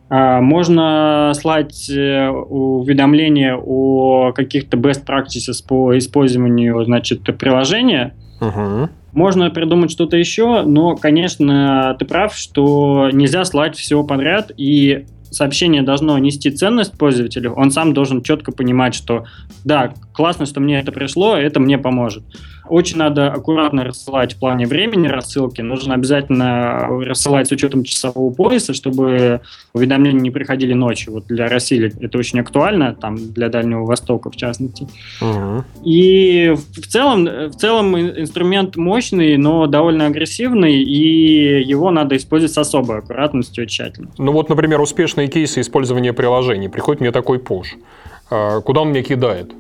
А, 0.10 0.42
можно 0.42 1.32
слать 1.36 1.90
э, 1.90 2.30
уведомления 2.30 3.56
о 3.56 4.32
каких-то 4.34 4.78
best 4.78 5.06
practices 5.06 5.64
по 5.66 5.98
использованию 5.98 6.84
значит, 6.84 7.24
приложения. 7.38 8.16
Угу. 8.42 8.90
Можно 9.14 9.50
придумать 9.52 9.92
что-то 9.92 10.18
еще, 10.18 10.64
но, 10.64 10.96
конечно, 10.96 11.96
ты 12.00 12.06
прав, 12.06 12.36
что 12.36 13.10
нельзя 13.12 13.44
слать 13.46 13.76
все 13.76 14.04
подряд, 14.04 14.52
и 14.56 15.06
сообщение 15.32 15.84
должно 15.84 16.18
нести 16.18 16.50
ценность 16.52 16.98
пользователю, 16.98 17.54
он 17.54 17.72
сам 17.72 17.94
должен 17.94 18.22
четко 18.24 18.52
понимать, 18.52 18.96
что 18.96 19.26
да, 19.64 19.94
классно, 20.14 20.46
что 20.46 20.60
мне 20.60 20.80
это 20.80 20.92
пришло, 20.92 21.36
это 21.38 21.60
мне 21.60 21.78
поможет. 21.78 22.24
Очень 22.70 22.98
надо 22.98 23.32
аккуратно 23.32 23.84
рассылать 23.84 24.34
в 24.34 24.40
плане 24.40 24.66
времени 24.66 25.08
рассылки. 25.08 25.62
Нужно 25.62 25.96
обязательно 25.96 26.88
рассылать 26.88 27.48
с 27.48 27.52
учетом 27.52 27.84
часового 27.84 28.34
пояса, 28.34 28.74
чтобы 28.74 29.42
уведомления 29.74 30.22
не 30.22 30.32
приходили 30.32 30.74
ночью. 30.74 31.14
Вот 31.14 31.26
для 31.28 31.48
России 31.48 31.92
это 32.00 32.18
очень 32.18 32.40
актуально, 32.40 32.94
там 32.94 33.18
для 33.18 33.50
Дальнего 33.50 33.86
Востока 33.86 34.30
в 34.30 34.36
частности. 34.36 34.88
Угу. 35.22 35.64
И 35.84 36.54
в 36.56 36.88
целом, 36.88 37.26
в 37.26 37.56
целом 37.56 37.98
инструмент 37.98 38.76
мощный, 38.76 39.38
но 39.38 39.68
довольно 39.68 40.06
агрессивный, 40.06 40.82
и 40.82 41.62
его 41.64 41.92
надо 41.92 42.16
использовать 42.18 42.54
с 42.54 42.58
особой 42.58 43.00
аккуратностью 43.00 43.64
и 43.64 43.68
тщательностью. 43.68 44.24
Ну 44.24 44.32
вот, 44.32 44.50
например, 44.50 44.80
успешные 44.82 45.28
кейсы 45.28 45.62
использования 45.62 46.14
приложений. 46.14 46.70
Приходит 46.70 47.02
мне 47.02 47.12
такой 47.12 47.40
push. 47.40 47.68
А 48.32 48.62
куда 48.62 48.82
он 48.82 48.90
меня 48.90 49.04
кидает? 49.04 49.52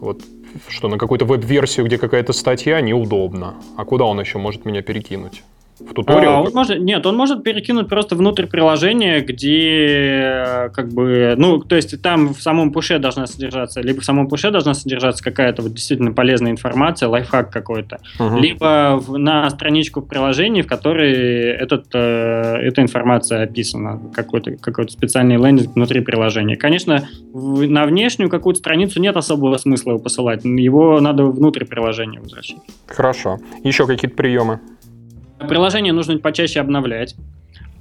Вот 0.00 0.20
что 0.68 0.88
на 0.88 0.98
какую-то 0.98 1.24
веб-версию, 1.24 1.86
где 1.86 1.98
какая-то 1.98 2.32
статья, 2.32 2.80
неудобно. 2.80 3.54
А 3.76 3.84
куда 3.84 4.04
он 4.04 4.20
еще 4.20 4.38
может 4.38 4.64
меня 4.64 4.82
перекинуть? 4.82 5.42
В 5.80 5.94
туториал? 5.94 6.44
А, 6.44 6.46
он 6.46 6.52
может, 6.52 6.80
нет, 6.80 7.06
он 7.06 7.16
может 7.16 7.42
перекинуть 7.42 7.88
просто 7.88 8.16
внутрь 8.16 8.46
приложения, 8.46 9.20
где 9.20 10.70
как 10.74 10.88
бы, 10.88 11.34
ну, 11.36 11.60
то 11.60 11.76
есть 11.76 12.00
там 12.02 12.34
в 12.34 12.42
самом 12.42 12.72
пуше 12.72 12.98
должна 12.98 13.26
содержаться, 13.26 13.80
либо 13.80 14.00
в 14.00 14.04
самом 14.04 14.28
пуше 14.28 14.50
должна 14.50 14.74
содержаться 14.74 15.22
какая-то 15.22 15.62
вот 15.62 15.72
действительно 15.72 16.12
полезная 16.12 16.50
информация, 16.50 17.08
лайфхак 17.08 17.50
какой-то, 17.50 17.98
угу. 18.18 18.38
либо 18.38 18.98
в, 19.00 19.18
на 19.18 19.48
страничку 19.50 20.00
в 20.00 20.06
приложении, 20.06 20.62
в 20.62 20.66
которой 20.66 21.12
этот, 21.12 21.86
э, 21.94 22.56
эта 22.62 22.82
информация 22.82 23.42
описана, 23.42 24.00
какой-то 24.14 24.56
какой 24.56 24.88
специальный 24.88 25.36
лендинг 25.36 25.74
внутри 25.74 26.00
приложения. 26.00 26.56
Конечно, 26.56 27.08
в, 27.32 27.68
на 27.68 27.86
внешнюю 27.86 28.30
какую-то 28.30 28.58
страницу 28.58 29.00
нет 29.00 29.16
особого 29.16 29.56
смысла 29.58 29.90
его 29.90 30.00
посылать, 30.00 30.44
его 30.44 31.00
надо 31.00 31.24
внутрь 31.24 31.64
приложения 31.64 32.20
возвращать. 32.20 32.58
Хорошо. 32.86 33.38
Еще 33.62 33.86
какие-то 33.86 34.16
приемы? 34.16 34.60
Приложение 35.46 35.92
нужно 35.92 36.18
почаще 36.18 36.60
обновлять. 36.60 37.14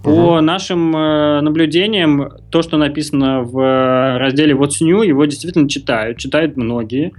По 0.04 0.10
угу. 0.10 0.42
нашим 0.42 0.96
э, 0.96 1.42
наблюдениям, 1.42 2.30
то, 2.52 2.62
что 2.62 2.78
написано 2.78 3.42
в 3.42 3.60
э, 3.60 4.18
разделе 4.18 4.54
What's 4.54 4.80
New, 4.82 5.02
его 5.02 5.26
действительно 5.26 5.68
читают, 5.68 6.18
читают 6.18 6.56
многие. 6.56 7.14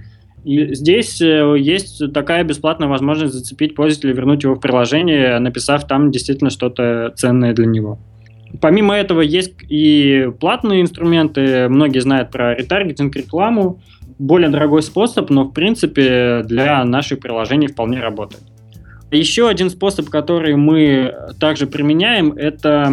И 0.45 0.73
здесь 0.73 1.21
э, 1.21 1.55
есть 1.59 2.01
такая 2.13 2.43
бесплатная 2.43 2.87
возможность 2.87 3.33
зацепить 3.33 3.75
пользователя, 3.75 4.13
вернуть 4.13 4.43
его 4.43 4.55
в 4.55 4.59
приложение, 4.59 5.37
написав 5.39 5.85
там 5.87 6.09
действительно 6.09 6.49
что-то 6.49 7.13
ценное 7.15 7.53
для 7.53 7.65
него. 7.65 7.99
Помимо 8.61 8.95
этого 8.95 9.21
есть 9.21 9.53
и 9.67 10.31
платные 10.39 10.81
инструменты. 10.81 11.69
Многие 11.69 11.99
знают 11.99 12.31
про 12.31 12.55
ретаргетинг, 12.55 13.15
рекламу. 13.15 13.79
Более 14.17 14.49
дорогой 14.49 14.81
способ, 14.81 15.29
но 15.29 15.43
в 15.43 15.51
принципе 15.51 16.43
для 16.43 16.83
наших 16.83 17.19
приложений 17.19 17.67
вполне 17.67 17.99
работает. 17.99 18.41
Еще 19.11 19.47
один 19.47 19.69
способ, 19.69 20.09
который 20.09 20.55
мы 20.55 21.13
также 21.39 21.65
применяем, 21.65 22.33
это 22.33 22.91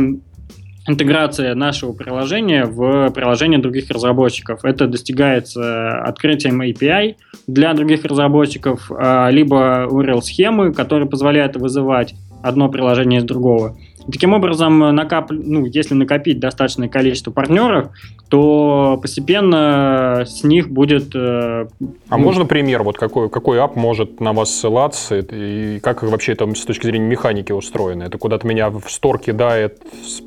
интеграция 0.89 1.55
нашего 1.55 1.93
приложения 1.93 2.65
в 2.65 3.11
приложение 3.11 3.59
других 3.59 3.91
разработчиков. 3.91 4.65
Это 4.65 4.87
достигается 4.87 6.01
открытием 6.03 6.63
API 6.63 7.17
для 7.47 7.75
других 7.75 8.05
разработчиков, 8.05 8.91
а, 8.91 9.29
либо 9.31 9.87
URL-схемы, 9.91 10.73
которые 10.73 11.09
позволяют 11.09 11.57
вызывать 11.57 12.15
одно 12.43 12.69
приложение 12.69 13.21
из 13.21 13.25
другого. 13.25 13.77
Таким 14.11 14.35
образом, 14.35 14.95
накап... 14.95 15.31
ну, 15.31 15.65
если 15.67 15.95
накопить 15.95 16.39
достаточное 16.39 16.89
количество 16.89 17.31
партнеров, 17.33 17.91
то 18.29 18.99
постепенно 19.03 20.25
с 20.27 20.45
них 20.45 20.71
будет... 20.71 21.15
Э, 21.15 21.67
а 22.09 22.17
ну... 22.17 22.19
можно 22.19 22.45
пример, 22.45 22.83
вот 22.83 22.99
какой, 22.99 23.29
какой 23.29 23.61
ап 23.61 23.77
может 23.77 24.21
на 24.21 24.33
вас 24.33 24.55
ссылаться, 24.55 25.19
и 25.19 25.81
как 25.81 26.03
вообще 26.03 26.33
это 26.33 26.53
с 26.55 26.65
точки 26.65 26.87
зрения 26.87 27.07
механики 27.07 27.53
устроено? 27.53 28.05
Это 28.05 28.19
куда-то 28.19 28.47
меня 28.47 28.71
в 28.71 28.89
стор 28.89 29.19
кидает 29.19 29.83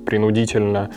принудительно, 0.05 0.89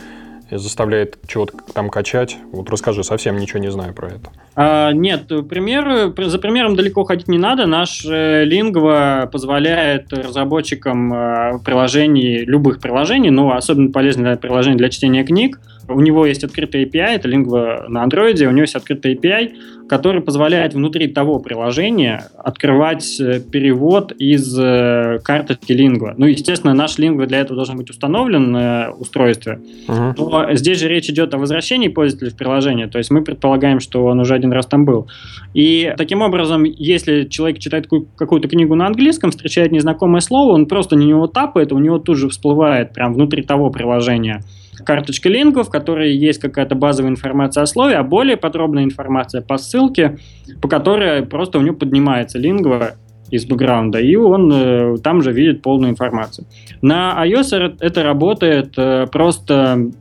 заставляет 0.57 1.17
чего-то 1.27 1.53
там 1.73 1.89
качать? 1.89 2.37
Вот 2.51 2.69
расскажи, 2.69 3.03
совсем 3.03 3.37
ничего 3.37 3.59
не 3.59 3.71
знаю 3.71 3.93
про 3.93 4.07
это. 4.07 4.29
А, 4.55 4.91
нет, 4.91 5.27
пример, 5.49 6.13
за 6.17 6.39
примером 6.39 6.75
далеко 6.75 7.03
ходить 7.03 7.27
не 7.27 7.37
надо. 7.37 7.65
Наш 7.65 8.05
э, 8.05 8.45
Lingua 8.45 9.27
позволяет 9.27 10.11
разработчикам 10.13 11.13
э, 11.13 11.59
приложений, 11.63 12.45
любых 12.45 12.79
приложений, 12.79 13.31
но 13.31 13.55
особенно 13.55 13.91
полезное 13.91 14.37
приложение 14.37 14.77
для 14.77 14.89
чтения 14.89 15.23
книг. 15.23 15.59
У 15.87 15.99
него 15.99 16.25
есть 16.25 16.43
открытый 16.43 16.85
API, 16.85 17.15
это 17.15 17.29
Lingua 17.29 17.87
на 17.87 18.05
Android, 18.05 18.41
у 18.45 18.51
него 18.51 18.61
есть 18.61 18.75
открытый 18.75 19.15
API, 19.15 19.51
который 19.87 20.21
позволяет 20.21 20.73
внутри 20.73 21.07
того 21.07 21.39
приложения 21.39 22.29
открывать 22.37 23.19
э, 23.19 23.39
перевод 23.39 24.11
из 24.13 24.57
э, 24.57 25.19
карточки 25.23 25.73
Lingua. 25.73 26.13
Ну, 26.17 26.25
естественно, 26.25 26.73
наш 26.73 26.97
Lingua 26.97 27.25
для 27.25 27.39
этого 27.39 27.55
должен 27.55 27.77
быть 27.77 27.89
установлен 27.89 28.51
на 28.51 28.91
устройстве. 28.97 29.59
Uh-huh. 29.87 30.13
Но 30.17 30.55
здесь 30.55 30.79
же 30.79 30.87
речь 30.87 31.09
идет 31.09 31.33
о 31.33 31.37
возвращении 31.37 31.89
пользователя 31.89 32.31
в 32.31 32.37
приложение, 32.37 32.87
то 32.87 32.97
есть 32.97 33.11
мы 33.11 33.23
предполагаем, 33.23 33.79
что 33.79 34.05
он 34.05 34.19
уже 34.19 34.33
один 34.33 34.51
раз 34.51 34.65
там 34.65 34.85
был. 34.85 35.07
И 35.53 35.93
таким 35.97 36.21
образом, 36.21 36.63
если 36.63 37.25
человек 37.25 37.59
читает 37.59 37.87
какую-то 38.15 38.47
книгу 38.47 38.75
на 38.75 38.87
английском, 38.87 39.31
встречает 39.31 39.71
незнакомое 39.71 40.21
слово, 40.21 40.53
он 40.53 40.65
просто 40.65 40.95
на 40.95 41.03
него 41.03 41.27
тапает, 41.27 41.71
у 41.73 41.77
него 41.77 41.99
тут 41.99 42.17
же 42.17 42.29
всплывает 42.29 42.93
прям 42.93 43.13
внутри 43.13 43.43
того 43.43 43.69
приложения 43.69 44.43
карточка 44.85 45.29
лингов, 45.29 45.67
в 45.67 45.71
которой 45.71 46.15
есть 46.15 46.39
какая-то 46.39 46.75
базовая 46.75 47.11
информация 47.11 47.63
о 47.63 47.65
слове, 47.65 47.95
а 47.95 48.03
более 48.03 48.37
подробная 48.37 48.83
информация 48.83 49.41
по 49.41 49.57
ссылке, 49.57 50.17
по 50.61 50.67
которой 50.67 51.23
просто 51.25 51.59
у 51.59 51.61
него 51.61 51.75
поднимается 51.75 52.37
лингва 52.39 52.95
из 53.29 53.45
бэкграунда, 53.45 53.99
и 53.99 54.15
он 54.15 54.51
э, 54.53 54.97
там 55.03 55.21
же 55.23 55.31
видит 55.31 55.61
полную 55.61 55.91
информацию. 55.91 56.45
На 56.81 57.15
iOS 57.25 57.77
это 57.79 58.03
работает 58.03 58.73
э, 58.77 59.07
просто 59.11 59.91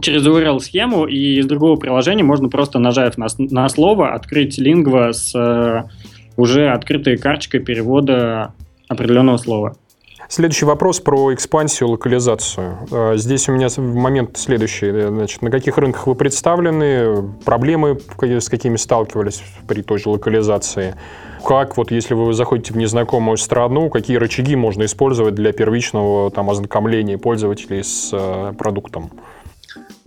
через 0.00 0.26
URL-схему, 0.26 1.06
и 1.06 1.38
из 1.38 1.46
другого 1.46 1.76
приложения 1.76 2.22
можно 2.22 2.48
просто, 2.48 2.78
нажав 2.78 3.18
на, 3.18 3.26
на 3.38 3.68
слово, 3.68 4.14
открыть 4.14 4.58
лингва 4.58 5.12
с 5.12 5.34
э, 5.34 5.82
уже 6.36 6.70
открытой 6.70 7.18
карточкой 7.18 7.60
перевода 7.60 8.54
определенного 8.88 9.36
слова. 9.36 9.76
Следующий 10.30 10.66
вопрос 10.66 11.00
про 11.00 11.32
экспансию, 11.32 11.88
локализацию. 11.88 12.76
А, 12.92 13.16
здесь 13.16 13.48
у 13.48 13.52
меня 13.52 13.68
момент 13.78 14.36
следующий. 14.36 14.90
Значит, 15.08 15.40
на 15.40 15.50
каких 15.50 15.78
рынках 15.78 16.06
вы 16.06 16.14
представлены? 16.14 17.32
Проблемы, 17.46 17.98
с 18.20 18.50
какими 18.50 18.76
сталкивались 18.76 19.42
при 19.66 19.80
той 19.80 19.98
же 19.98 20.10
локализации? 20.10 20.96
Как, 21.42 21.78
вот 21.78 21.90
если 21.90 22.12
вы 22.12 22.34
заходите 22.34 22.74
в 22.74 22.76
незнакомую 22.76 23.38
страну, 23.38 23.88
какие 23.88 24.18
рычаги 24.18 24.54
можно 24.54 24.84
использовать 24.84 25.34
для 25.34 25.52
первичного 25.52 26.30
там, 26.30 26.50
ознакомления 26.50 27.16
пользователей 27.16 27.82
с 27.82 28.10
э, 28.12 28.52
продуктом? 28.58 29.10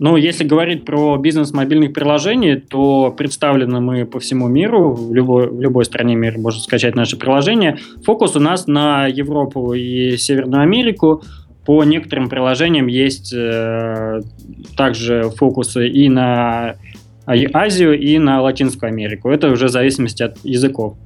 Ну, 0.02 0.16
если 0.16 0.42
говорить 0.42 0.84
про 0.84 1.16
бизнес 1.16 1.52
мобильных 1.52 1.92
приложений, 1.92 2.56
то 2.68 3.14
представлены 3.16 3.80
мы 3.80 4.04
по 4.04 4.18
всему 4.18 4.48
миру, 4.48 4.92
в 4.92 5.14
любой, 5.14 5.48
в 5.48 5.60
любой 5.60 5.84
стране 5.84 6.16
мира 6.16 6.36
можно 6.40 6.60
скачать 6.60 6.96
наше 6.96 7.16
приложение. 7.16 7.78
Фокус 8.04 8.34
у 8.34 8.40
нас 8.40 8.66
на 8.66 9.06
Европу 9.06 9.74
и 9.74 10.16
Северную 10.16 10.62
Америку. 10.62 11.22
По 11.64 11.84
некоторым 11.84 12.28
приложениям 12.28 12.88
есть 12.88 13.32
э, 13.32 14.22
также 14.76 15.30
фокусы 15.36 15.88
и 15.88 16.08
на 16.08 16.74
Азию, 17.24 17.96
и 17.96 18.18
на 18.18 18.42
Латинскую 18.42 18.88
Америку. 18.88 19.30
Это 19.30 19.50
уже 19.50 19.66
в 19.66 19.70
зависимости 19.70 20.24
от 20.24 20.36
языков. 20.42 20.96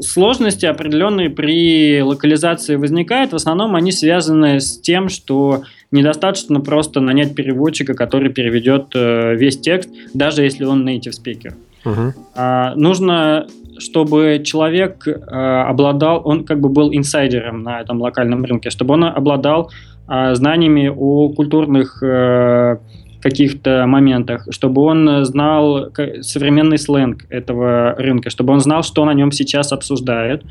Сложности 0.00 0.66
определенные 0.66 1.30
при 1.30 2.02
локализации 2.02 2.74
возникают. 2.74 3.30
В 3.30 3.36
основном 3.36 3.76
они 3.76 3.92
связаны 3.92 4.58
с 4.58 4.80
тем, 4.80 5.08
что 5.08 5.62
недостаточно 5.94 6.60
просто 6.60 7.00
нанять 7.00 7.34
переводчика, 7.34 7.94
который 7.94 8.30
переведет 8.30 8.86
э, 8.94 9.34
весь 9.36 9.58
текст, 9.58 9.88
даже 10.12 10.42
если 10.42 10.64
он 10.64 10.86
native 10.86 11.12
speaker. 11.12 11.54
Uh-huh. 11.84 12.12
А, 12.34 12.74
нужно, 12.76 13.46
чтобы 13.78 14.42
человек 14.44 15.06
э, 15.06 15.12
обладал, 15.12 16.22
он 16.24 16.44
как 16.44 16.60
бы 16.60 16.68
был 16.68 16.92
инсайдером 16.92 17.62
на 17.62 17.80
этом 17.80 18.00
локальном 18.00 18.44
рынке, 18.44 18.70
чтобы 18.70 18.94
он 18.94 19.04
обладал 19.04 19.70
э, 20.08 20.34
знаниями 20.34 20.88
о 20.88 21.28
культурных 21.28 22.02
э, 22.02 22.76
каких-то 23.20 23.86
моментах, 23.86 24.46
чтобы 24.50 24.82
он 24.82 25.24
знал 25.24 25.88
современный 26.20 26.76
сленг 26.76 27.24
этого 27.30 27.94
рынка, 27.96 28.28
чтобы 28.28 28.52
он 28.52 28.60
знал, 28.60 28.82
что 28.82 29.04
на 29.06 29.14
нем 29.14 29.32
сейчас 29.32 29.72
обсуждают. 29.72 30.42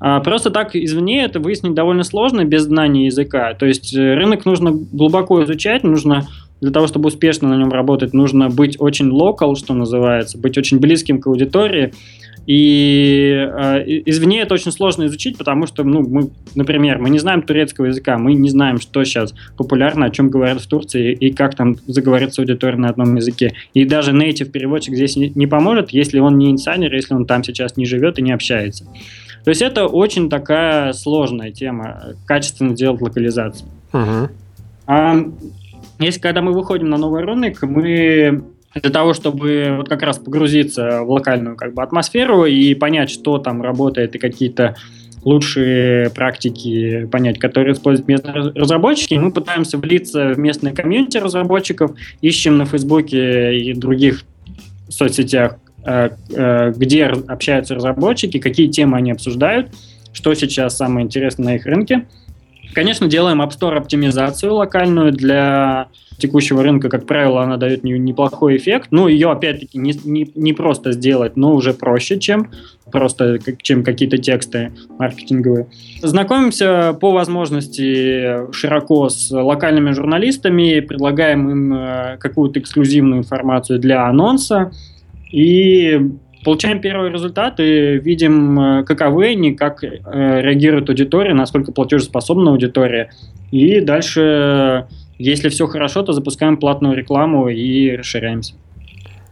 А 0.00 0.20
просто 0.20 0.50
так 0.50 0.74
извне 0.74 1.24
это 1.24 1.40
выяснить 1.40 1.74
довольно 1.74 2.02
сложно 2.02 2.44
без 2.44 2.62
знания 2.62 3.06
языка. 3.06 3.54
То 3.54 3.66
есть 3.66 3.94
э, 3.94 4.14
рынок 4.14 4.46
нужно 4.46 4.72
глубоко 4.72 5.44
изучать, 5.44 5.84
нужно 5.84 6.26
для 6.60 6.70
того, 6.70 6.86
чтобы 6.86 7.08
успешно 7.08 7.48
на 7.48 7.56
нем 7.56 7.70
работать, 7.70 8.12
нужно 8.14 8.48
быть 8.48 8.76
очень 8.78 9.10
local, 9.10 9.56
что 9.56 9.74
называется, 9.74 10.38
быть 10.38 10.58
очень 10.58 10.78
близким 10.78 11.20
к 11.20 11.26
аудитории, 11.26 11.92
и 12.46 13.32
э, 13.32 13.84
извне 14.06 14.40
это 14.40 14.54
очень 14.54 14.72
сложно 14.72 15.06
изучить, 15.06 15.38
потому 15.38 15.66
что, 15.66 15.84
ну, 15.84 16.00
мы, 16.00 16.30
например, 16.54 16.98
мы 16.98 17.10
не 17.10 17.18
знаем 17.18 17.42
турецкого 17.42 17.86
языка, 17.86 18.18
мы 18.18 18.34
не 18.34 18.48
знаем, 18.48 18.80
что 18.80 19.04
сейчас 19.04 19.34
популярно, 19.56 20.06
о 20.06 20.10
чем 20.10 20.30
говорят 20.30 20.60
в 20.60 20.66
Турции 20.66 21.12
и 21.12 21.32
как 21.32 21.54
там 21.54 21.76
заговорится 21.86 22.42
аудитория 22.42 22.76
на 22.76 22.88
одном 22.88 23.14
языке. 23.14 23.52
И 23.74 23.84
даже 23.84 24.12
native 24.12 24.50
переводчик 24.50 24.94
здесь 24.94 25.16
не, 25.16 25.30
не 25.34 25.46
поможет, 25.46 25.90
если 25.90 26.18
он 26.18 26.38
не 26.38 26.50
инсайдер, 26.50 26.92
если 26.92 27.14
он 27.14 27.26
там 27.26 27.44
сейчас 27.44 27.76
не 27.76 27.86
живет 27.86 28.18
и 28.18 28.22
не 28.22 28.32
общается. 28.32 28.84
То 29.44 29.50
есть 29.50 29.62
это 29.62 29.86
очень 29.86 30.28
такая 30.28 30.92
сложная 30.92 31.50
тема, 31.50 32.14
качественно 32.26 32.74
делать 32.74 33.00
локализацию. 33.00 33.68
Uh-huh. 33.92 34.30
А 34.86 35.16
если 35.98 36.20
когда 36.20 36.42
мы 36.42 36.52
выходим 36.52 36.90
на 36.90 36.96
новый 36.96 37.24
рынок, 37.24 37.62
мы 37.62 38.42
для 38.74 38.90
того, 38.90 39.14
чтобы 39.14 39.74
вот 39.78 39.88
как 39.88 40.02
раз 40.02 40.18
погрузиться 40.18 41.02
в 41.02 41.10
локальную 41.10 41.56
как 41.56 41.74
бы, 41.74 41.82
атмосферу 41.82 42.44
и 42.44 42.74
понять, 42.74 43.10
что 43.10 43.38
там 43.38 43.62
работает 43.62 44.14
и 44.14 44.18
какие-то 44.18 44.76
лучшие 45.24 46.10
практики 46.10 47.06
понять, 47.10 47.38
которые 47.38 47.74
используют 47.74 48.08
местные 48.08 48.52
разработчики. 48.54 49.14
Мы 49.14 49.32
пытаемся 49.32 49.76
влиться 49.76 50.28
в 50.34 50.38
местные 50.38 50.74
комьюнити 50.74 51.18
разработчиков, 51.18 51.92
ищем 52.22 52.56
на 52.56 52.64
Фейсбуке 52.64 53.58
и 53.58 53.74
других 53.74 54.22
соцсетях, 54.88 55.56
где 55.84 57.06
общаются 57.06 57.74
разработчики, 57.74 58.38
какие 58.38 58.68
темы 58.68 58.98
они 58.98 59.12
обсуждают, 59.12 59.68
что 60.12 60.34
сейчас 60.34 60.76
самое 60.76 61.06
интересное 61.06 61.44
на 61.44 61.56
их 61.56 61.66
рынке. 61.66 62.06
Конечно, 62.74 63.08
делаем 63.08 63.42
App 63.42 63.50
Store 63.50 63.76
оптимизацию 63.76 64.54
локальную 64.54 65.12
для 65.12 65.88
текущего 66.18 66.62
рынка, 66.62 66.88
как 66.88 67.06
правило, 67.06 67.42
она 67.42 67.56
дает 67.56 67.82
неплохой 67.82 68.56
эффект. 68.56 68.88
Ну, 68.90 69.08
ее, 69.08 69.30
опять-таки, 69.30 69.78
не, 69.78 69.94
не, 70.04 70.30
не 70.34 70.52
просто 70.52 70.92
сделать, 70.92 71.36
но 71.36 71.54
уже 71.54 71.72
проще, 71.72 72.18
чем 72.18 72.50
просто 72.90 73.38
чем 73.62 73.84
какие-то 73.84 74.18
тексты 74.18 74.72
маркетинговые. 74.98 75.68
Знакомимся 76.02 76.96
по 77.00 77.12
возможности 77.12 78.52
широко 78.52 79.08
с 79.08 79.30
локальными 79.30 79.92
журналистами, 79.92 80.80
предлагаем 80.80 81.50
им 81.50 81.72
э, 81.72 82.16
какую-то 82.18 82.58
эксклюзивную 82.60 83.20
информацию 83.20 83.78
для 83.78 84.06
анонса 84.06 84.72
и 85.30 86.00
получаем 86.44 86.80
первые 86.80 87.12
результаты, 87.12 87.98
видим, 87.98 88.60
э, 88.60 88.84
каковы 88.84 89.28
они, 89.28 89.54
как 89.54 89.84
э, 89.84 89.88
реагирует 90.04 90.88
аудитория, 90.88 91.34
насколько 91.34 91.72
платежеспособна 91.72 92.50
аудитория. 92.50 93.10
И 93.50 93.80
дальше 93.80 94.86
если 95.20 95.50
все 95.50 95.66
хорошо, 95.66 96.02
то 96.02 96.14
запускаем 96.14 96.56
платную 96.56 96.96
рекламу 96.96 97.50
и 97.50 97.94
расширяемся. 97.94 98.54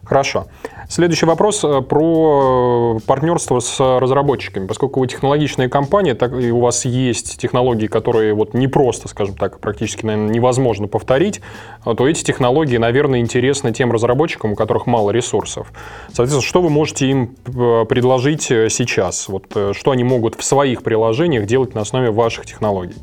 Хорошо. 0.09 0.47
Следующий 0.89 1.27
вопрос 1.27 1.63
э, 1.63 1.81
про 1.81 2.97
партнерство 3.05 3.59
с 3.59 3.79
разработчиками. 3.79 4.65
Поскольку 4.65 5.01
вы 5.01 5.07
технологичная 5.07 5.69
компания, 5.69 6.15
так 6.15 6.33
и 6.33 6.51
у 6.51 6.61
вас 6.61 6.83
есть 6.85 7.37
технологии, 7.37 7.85
которые 7.85 8.33
вот 8.33 8.55
не 8.55 8.67
просто, 8.67 9.07
скажем 9.07 9.35
так, 9.35 9.59
практически, 9.59 10.03
наверное, 10.07 10.33
невозможно 10.33 10.87
повторить, 10.87 11.41
а 11.85 11.93
то 11.93 12.07
эти 12.07 12.23
технологии, 12.23 12.77
наверное, 12.77 13.19
интересны 13.19 13.71
тем 13.71 13.91
разработчикам, 13.91 14.53
у 14.53 14.55
которых 14.55 14.87
мало 14.87 15.11
ресурсов. 15.11 15.71
Соответственно, 16.07 16.41
что 16.41 16.63
вы 16.63 16.71
можете 16.71 17.05
им 17.05 17.35
э, 17.45 17.85
предложить 17.87 18.49
э, 18.49 18.69
сейчас? 18.69 19.29
Вот 19.29 19.45
что 19.73 19.91
они 19.91 20.03
могут 20.03 20.33
в 20.33 20.43
своих 20.43 20.81
приложениях 20.81 21.45
делать 21.45 21.75
на 21.75 21.81
основе 21.81 22.09
ваших 22.09 22.47
технологий? 22.47 22.95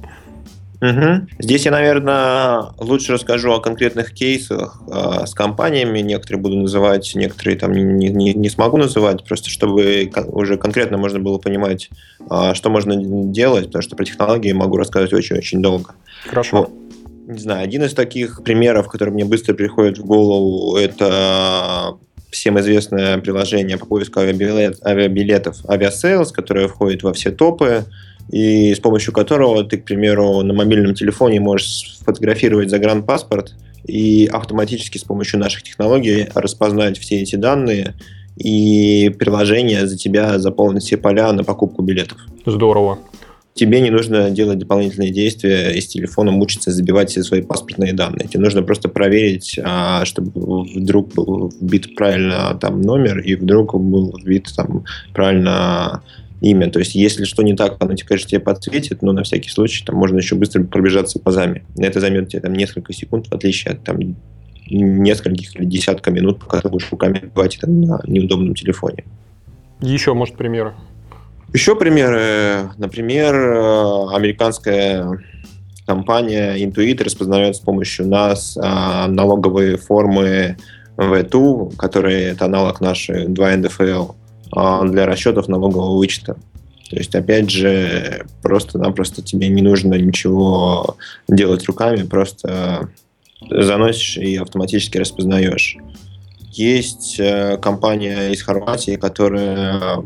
Угу. 0.80 1.28
Здесь 1.38 1.64
я, 1.64 1.70
наверное, 1.70 2.64
лучше 2.78 3.12
расскажу 3.12 3.52
о 3.52 3.60
конкретных 3.60 4.12
кейсах 4.12 4.80
э, 4.88 5.26
с 5.26 5.32
компаниями. 5.34 6.00
Некоторые 6.00 6.42
буду 6.42 6.56
называть, 6.56 7.12
некоторые 7.14 7.56
там 7.56 7.72
не, 7.72 8.08
не, 8.08 8.34
не 8.34 8.48
смогу 8.50 8.76
называть, 8.76 9.24
просто 9.24 9.48
чтобы 9.48 10.10
уже 10.26 10.58
конкретно 10.58 10.98
можно 10.98 11.18
было 11.18 11.38
понимать, 11.38 11.88
э, 12.30 12.54
что 12.54 12.70
можно 12.70 12.94
делать, 12.96 13.66
потому 13.66 13.82
что 13.82 13.96
про 13.96 14.04
технологии 14.04 14.52
могу 14.52 14.76
рассказывать 14.76 15.14
очень-очень 15.14 15.62
долго. 15.62 15.94
Хорошо. 16.26 16.68
Ну, 17.26 17.32
не 17.32 17.38
знаю, 17.38 17.64
один 17.64 17.82
из 17.82 17.94
таких 17.94 18.42
примеров, 18.44 18.88
который 18.88 19.10
мне 19.10 19.24
быстро 19.24 19.54
приходит 19.54 19.98
в 19.98 20.04
голову, 20.04 20.76
это 20.76 21.96
всем 22.30 22.60
известное 22.60 23.18
приложение 23.18 23.78
по 23.78 23.86
поиску 23.86 24.20
авиабилет, 24.20 24.84
авиабилетов 24.84 25.64
Aviasales, 25.64 26.32
которое 26.32 26.68
входит 26.68 27.02
во 27.02 27.12
все 27.12 27.30
топы 27.30 27.84
и 28.31 28.74
с 28.74 28.81
помощью 28.81 29.12
которого 29.12 29.64
ты, 29.64 29.79
к 29.79 29.85
примеру, 29.85 30.42
на 30.42 30.52
мобильном 30.52 30.94
телефоне 30.94 31.40
можешь 31.40 31.96
сфотографировать 31.98 32.70
загранпаспорт 32.70 33.54
и 33.87 34.29
автоматически 34.33 34.98
с 34.98 35.04
помощью 35.04 35.38
наших 35.38 35.62
технологий 35.62 36.29
распознать 36.35 36.98
все 36.98 37.20
эти 37.20 37.37
данные 37.37 37.94
и 38.37 39.14
приложение 39.18 39.87
за 39.87 39.96
тебя 39.96 40.38
заполнит 40.38 40.83
все 40.83 40.96
поля 40.96 41.33
на 41.33 41.44
покупку 41.44 41.83
билетов. 41.83 42.18
Здорово. 42.44 42.98
тебе 43.54 43.81
не 43.81 43.90
нужно 43.90 44.31
делать 44.31 44.58
дополнительные 44.58 45.10
действия 45.10 45.70
и 45.70 45.81
с 45.81 45.87
телефоном 45.87 46.35
мучиться, 46.35 46.70
забивать 46.70 47.10
все 47.10 47.22
свои 47.22 47.40
паспортные 47.40 47.94
данные. 47.94 48.29
Тебе 48.29 48.40
нужно 48.40 48.62
просто 48.62 48.90
проверить, 48.90 49.58
а, 49.62 50.04
чтобы 50.04 50.64
вдруг 50.64 51.14
был 51.14 51.50
вбит 51.60 51.94
правильно 51.94 52.58
там 52.60 52.83
номер 52.83 53.20
и 53.20 53.35
вдруг 53.37 53.74
был 53.81 54.14
вбит 54.18 54.48
там 54.54 54.85
правильно 55.14 56.02
имя. 56.40 56.70
То 56.70 56.78
есть, 56.78 56.94
если 56.94 57.24
что 57.24 57.42
не 57.42 57.54
так, 57.54 57.76
оно, 57.80 57.94
конечно, 58.06 58.28
тебе 58.28 58.40
подсветит, 58.40 59.02
но 59.02 59.12
на 59.12 59.22
всякий 59.22 59.50
случай 59.50 59.84
там 59.84 59.96
можно 59.96 60.18
еще 60.18 60.34
быстро 60.34 60.62
пробежаться 60.64 61.20
заме. 61.24 61.64
Это 61.76 62.00
займет 62.00 62.28
тебе 62.28 62.42
там 62.42 62.52
несколько 62.52 62.92
секунд, 62.92 63.28
в 63.28 63.34
отличие 63.34 63.74
от 63.74 63.84
там 63.84 63.98
нескольких 64.68 65.56
или 65.56 65.64
десятка 65.64 66.10
минут, 66.10 66.40
пока 66.40 66.60
ты 66.60 66.68
будешь 66.68 66.90
руками 66.90 67.30
бывать 67.34 67.56
это 67.56 67.70
на 67.70 68.00
неудобном 68.06 68.54
телефоне. 68.54 69.04
Еще, 69.80 70.14
может, 70.14 70.37
примеры? 70.37 70.74
Еще 71.52 71.76
примеры. 71.76 72.70
Например, 72.76 73.34
э, 73.34 74.14
американская 74.14 75.20
компания 75.87 76.56
Intuit 76.56 77.02
распознает 77.02 77.56
с 77.56 77.60
помощью 77.60 78.08
нас 78.08 78.58
а, 78.60 79.06
налоговые 79.06 79.76
формы 79.76 80.56
V2, 80.96 81.76
которые 81.76 82.30
это 82.30 82.46
аналог 82.46 82.80
нашей 82.80 83.28
2 83.28 83.56
НДФЛ, 83.56 83.82
а, 83.84 84.14
для 84.85 85.07
расчетов 85.07 85.48
налогового 85.48 85.96
вычета. 85.96 86.37
То 86.90 86.96
есть, 86.96 87.15
опять 87.15 87.50
же, 87.50 88.27
просто-напросто 88.42 89.23
тебе 89.23 89.48
не 89.48 89.63
нужно 89.63 89.94
ничего 89.94 90.96
делать 91.29 91.65
руками, 91.67 92.04
просто 92.04 92.88
заносишь 93.50 94.19
и 94.19 94.37
автоматически 94.37 94.98
распознаешь. 94.98 95.77
Есть 96.52 97.17
э, 97.19 97.59
компания 97.59 98.31
из 98.31 98.42
Хорватии, 98.42 98.96
которая 98.96 100.04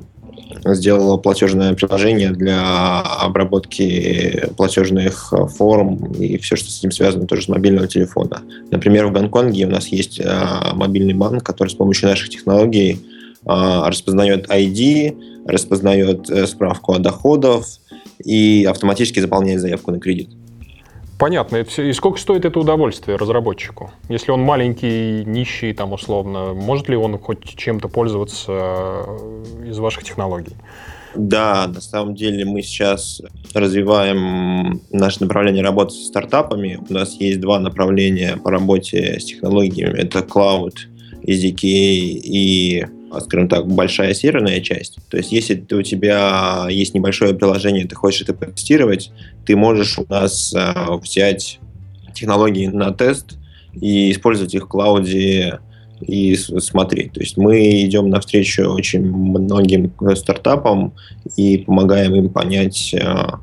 сделала 0.64 1.16
платежное 1.16 1.74
приложение 1.74 2.30
для 2.30 3.00
обработки 3.00 4.48
платежных 4.56 5.32
форм 5.56 6.12
и 6.12 6.38
все, 6.38 6.56
что 6.56 6.70
с 6.70 6.78
этим 6.78 6.90
связано, 6.90 7.26
тоже 7.26 7.42
с 7.42 7.48
мобильного 7.48 7.86
телефона. 7.86 8.42
Например, 8.70 9.06
в 9.06 9.12
Гонконге 9.12 9.66
у 9.66 9.70
нас 9.70 9.88
есть 9.88 10.18
э, 10.18 10.48
мобильный 10.72 11.14
банк, 11.14 11.44
который 11.44 11.68
с 11.68 11.74
помощью 11.74 12.08
наших 12.08 12.30
технологий 12.30 12.98
распознает 13.44 14.48
ID, 14.48 15.44
распознает 15.46 16.26
справку 16.48 16.92
о 16.92 16.98
доходах 16.98 17.64
и 18.24 18.66
автоматически 18.68 19.20
заполняет 19.20 19.60
заявку 19.60 19.90
на 19.90 20.00
кредит. 20.00 20.30
Понятно. 21.20 21.58
И 21.58 21.92
сколько 21.92 22.18
стоит 22.18 22.46
это 22.46 22.58
удовольствие 22.58 23.18
разработчику? 23.18 23.90
Если 24.08 24.30
он 24.30 24.40
маленький, 24.40 25.22
нищий, 25.26 25.74
там 25.74 25.92
условно, 25.92 26.54
может 26.54 26.88
ли 26.88 26.96
он 26.96 27.18
хоть 27.18 27.44
чем-то 27.44 27.88
пользоваться 27.88 28.46
э, 28.48 29.44
из 29.68 29.78
ваших 29.78 30.02
технологий? 30.04 30.56
Да, 31.14 31.66
на 31.66 31.82
самом 31.82 32.14
деле 32.14 32.46
мы 32.46 32.62
сейчас 32.62 33.20
развиваем 33.52 34.80
наше 34.90 35.20
направление 35.20 35.62
работы 35.62 35.90
с 35.90 36.06
стартапами. 36.06 36.80
У 36.88 36.92
нас 36.94 37.14
есть 37.20 37.38
два 37.40 37.60
направления 37.60 38.38
по 38.38 38.50
работе 38.50 39.20
с 39.20 39.24
технологиями. 39.26 39.98
Это 39.98 40.20
Cloud, 40.20 40.72
SDK 41.22 41.60
и 41.62 42.86
скажем 43.18 43.48
так, 43.48 43.66
большая 43.66 44.14
серверная 44.14 44.60
часть. 44.60 44.98
То 45.08 45.16
есть, 45.16 45.32
если 45.32 45.66
у 45.72 45.82
тебя 45.82 46.66
есть 46.70 46.94
небольшое 46.94 47.34
приложение, 47.34 47.86
ты 47.86 47.96
хочешь 47.96 48.22
это 48.22 48.34
протестировать, 48.34 49.10
ты 49.44 49.56
можешь 49.56 49.98
у 49.98 50.06
нас 50.08 50.54
э, 50.54 50.72
взять 51.02 51.58
технологии 52.14 52.66
на 52.66 52.92
тест 52.92 53.36
и 53.72 54.10
использовать 54.12 54.54
их 54.54 54.64
в 54.64 54.68
клауде 54.68 55.58
и 56.00 56.34
смотреть. 56.36 57.12
То 57.12 57.20
есть 57.20 57.36
мы 57.36 57.82
идем 57.82 58.08
навстречу 58.08 58.64
очень 58.64 59.02
многим 59.02 59.92
стартапам 60.14 60.94
и 61.36 61.58
помогаем 61.58 62.14
им 62.14 62.30
понять, 62.30 62.94
э, 62.94 63.00
а, 63.02 63.40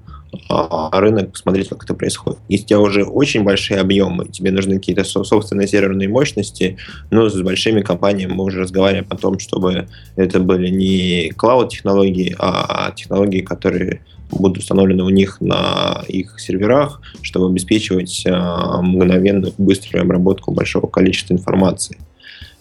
рынок, 0.91 1.31
посмотреть, 1.31 1.69
как 1.69 1.83
это 1.83 1.93
происходит. 1.93 2.39
Если 2.49 2.65
у 2.65 2.67
тебя 2.67 2.79
уже 2.79 3.03
очень 3.03 3.43
большие 3.43 3.79
объемы, 3.79 4.27
тебе 4.27 4.51
нужны 4.51 4.75
какие-то 4.75 5.03
собственные 5.03 5.67
серверные 5.67 6.09
мощности, 6.09 6.77
но 7.11 7.29
с 7.29 7.41
большими 7.41 7.81
компаниями 7.81 8.33
мы 8.33 8.43
уже 8.43 8.59
разговариваем 8.59 9.07
о 9.09 9.17
том, 9.17 9.39
чтобы 9.39 9.87
это 10.15 10.39
были 10.39 10.69
не 10.69 11.29
клауд-технологии, 11.31 12.35
а 12.39 12.91
технологии, 12.91 13.41
которые 13.41 14.01
будут 14.31 14.57
установлены 14.57 15.03
у 15.03 15.09
них 15.09 15.39
на 15.39 16.03
их 16.07 16.39
серверах, 16.39 17.01
чтобы 17.21 17.47
обеспечивать 17.47 18.23
а, 18.27 18.81
мгновенную, 18.81 19.53
быструю 19.57 20.03
обработку 20.03 20.51
большого 20.51 20.87
количества 20.87 21.33
информации. 21.33 21.97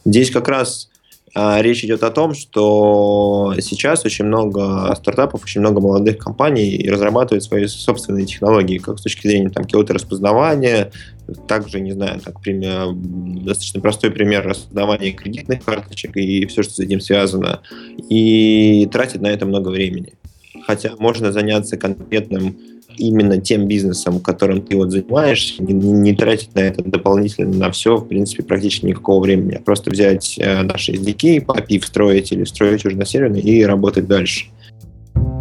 Здесь 0.05 0.31
как 0.31 0.49
раз 0.49 0.89
а, 0.89 0.96
речь 1.37 1.85
идет 1.85 2.03
о 2.03 2.11
том, 2.11 2.35
что 2.35 3.55
сейчас 3.61 4.05
очень 4.05 4.25
много 4.25 4.95
стартапов, 4.97 5.45
очень 5.45 5.61
много 5.61 5.81
молодых 5.81 6.19
компаний 6.19 6.89
разрабатывают 6.89 7.45
свои 7.45 7.67
собственные 7.67 8.25
технологии, 8.25 8.79
как 8.79 8.99
с 8.99 9.03
точки 9.03 9.27
зрения 9.27 9.51
там, 9.51 9.65
какого-то 9.65 9.93
распознавания, 9.93 10.93
также, 11.47 11.81
не 11.81 11.93
знаю, 11.93 12.21
так, 12.21 12.41
пример, 12.41 12.89
достаточно 12.95 13.81
простой 13.81 14.11
пример 14.11 14.47
распознавания 14.47 15.13
кредитных 15.13 15.63
карточек 15.65 16.17
и 16.17 16.47
все, 16.47 16.63
что 16.63 16.73
с 16.73 16.79
этим 16.79 17.01
связано, 17.01 17.61
и 18.09 18.89
тратят 18.91 19.21
на 19.21 19.27
это 19.27 19.45
много 19.45 19.69
времени. 19.69 20.15
Хотя 20.67 20.93
можно 20.99 21.33
заняться 21.33 21.77
конкретным 21.77 22.57
именно 22.99 23.41
тем 23.41 23.67
бизнесом, 23.67 24.21
которым 24.21 24.63
ты 24.63 24.77
вот 24.77 24.91
занимаешься, 24.91 25.63
не, 25.63 25.73
не 25.73 26.15
тратить 26.15 26.55
на 26.55 26.61
это 26.61 26.83
дополнительно 26.83 27.55
на 27.55 27.71
все, 27.71 27.97
в 27.97 28.07
принципе, 28.07 28.43
практически 28.43 28.87
никакого 28.87 29.23
времени, 29.23 29.55
а 29.55 29.61
просто 29.61 29.91
взять 29.91 30.37
э, 30.39 30.63
наши 30.63 30.93
SDK, 30.93 31.45
API 31.45 31.79
встроить 31.79 32.33
или 32.33 32.45
встроить 32.45 32.85
уже 32.85 32.97
на 32.97 33.07
серверный 33.07 33.41
и 33.41 33.65
работать 33.65 34.07
дальше. 34.07 34.47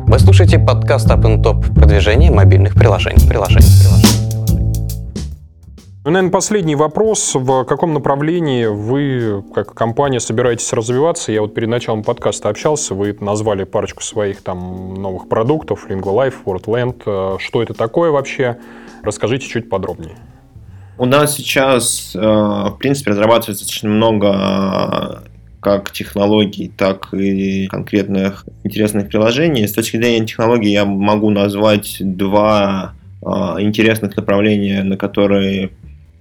Вы 0.07 0.19
слушаете 0.19 0.59
подкаст 0.59 1.09
Up 1.09 1.23
Top 1.41 1.73
продвижение 1.73 2.31
мобильных 2.31 2.75
приложений. 2.75 3.27
приложений, 3.27 3.65
приложений. 3.81 3.94
Ну, 6.05 6.11
наверное, 6.11 6.31
последний 6.31 6.75
вопрос. 6.75 7.33
В 7.33 7.63
каком 7.63 7.95
направлении 7.95 8.67
вы, 8.67 9.43
как 9.55 9.73
компания, 9.73 10.19
собираетесь 10.19 10.71
развиваться? 10.71 11.31
Я 11.31 11.41
вот 11.41 11.55
перед 11.55 11.67
началом 11.67 12.03
подкаста 12.03 12.49
общался, 12.49 12.93
вы 12.93 13.17
назвали 13.19 13.63
парочку 13.63 14.03
своих 14.03 14.43
там 14.43 14.93
новых 15.01 15.27
продуктов, 15.27 15.89
Lingua 15.89 16.29
Life, 16.29 16.35
WordLand. 16.45 17.01
Э, 17.07 17.37
что 17.39 17.63
это 17.63 17.73
такое 17.73 18.11
вообще? 18.11 18.57
Расскажите 19.01 19.47
чуть 19.47 19.67
подробнее. 19.67 20.15
У 20.99 21.05
нас 21.05 21.37
сейчас, 21.37 22.15
э, 22.15 22.19
в 22.19 22.77
принципе, 22.77 23.09
разрабатывается 23.09 23.53
достаточно 23.53 23.89
много 23.89 24.27
э, 24.27 25.27
как 25.59 25.91
технологий, 25.91 26.71
так 26.77 27.11
и 27.15 27.65
конкретных 27.65 28.45
интересных 28.63 29.07
приложений. 29.07 29.67
С 29.69 29.73
точки 29.73 29.97
зрения 29.97 30.23
технологий 30.23 30.71
я 30.71 30.85
могу 30.85 31.31
назвать 31.31 31.97
два 31.99 32.93
интересных 33.57 34.15
направления, 34.15 34.83
на 34.83 34.97
которые 34.97 35.71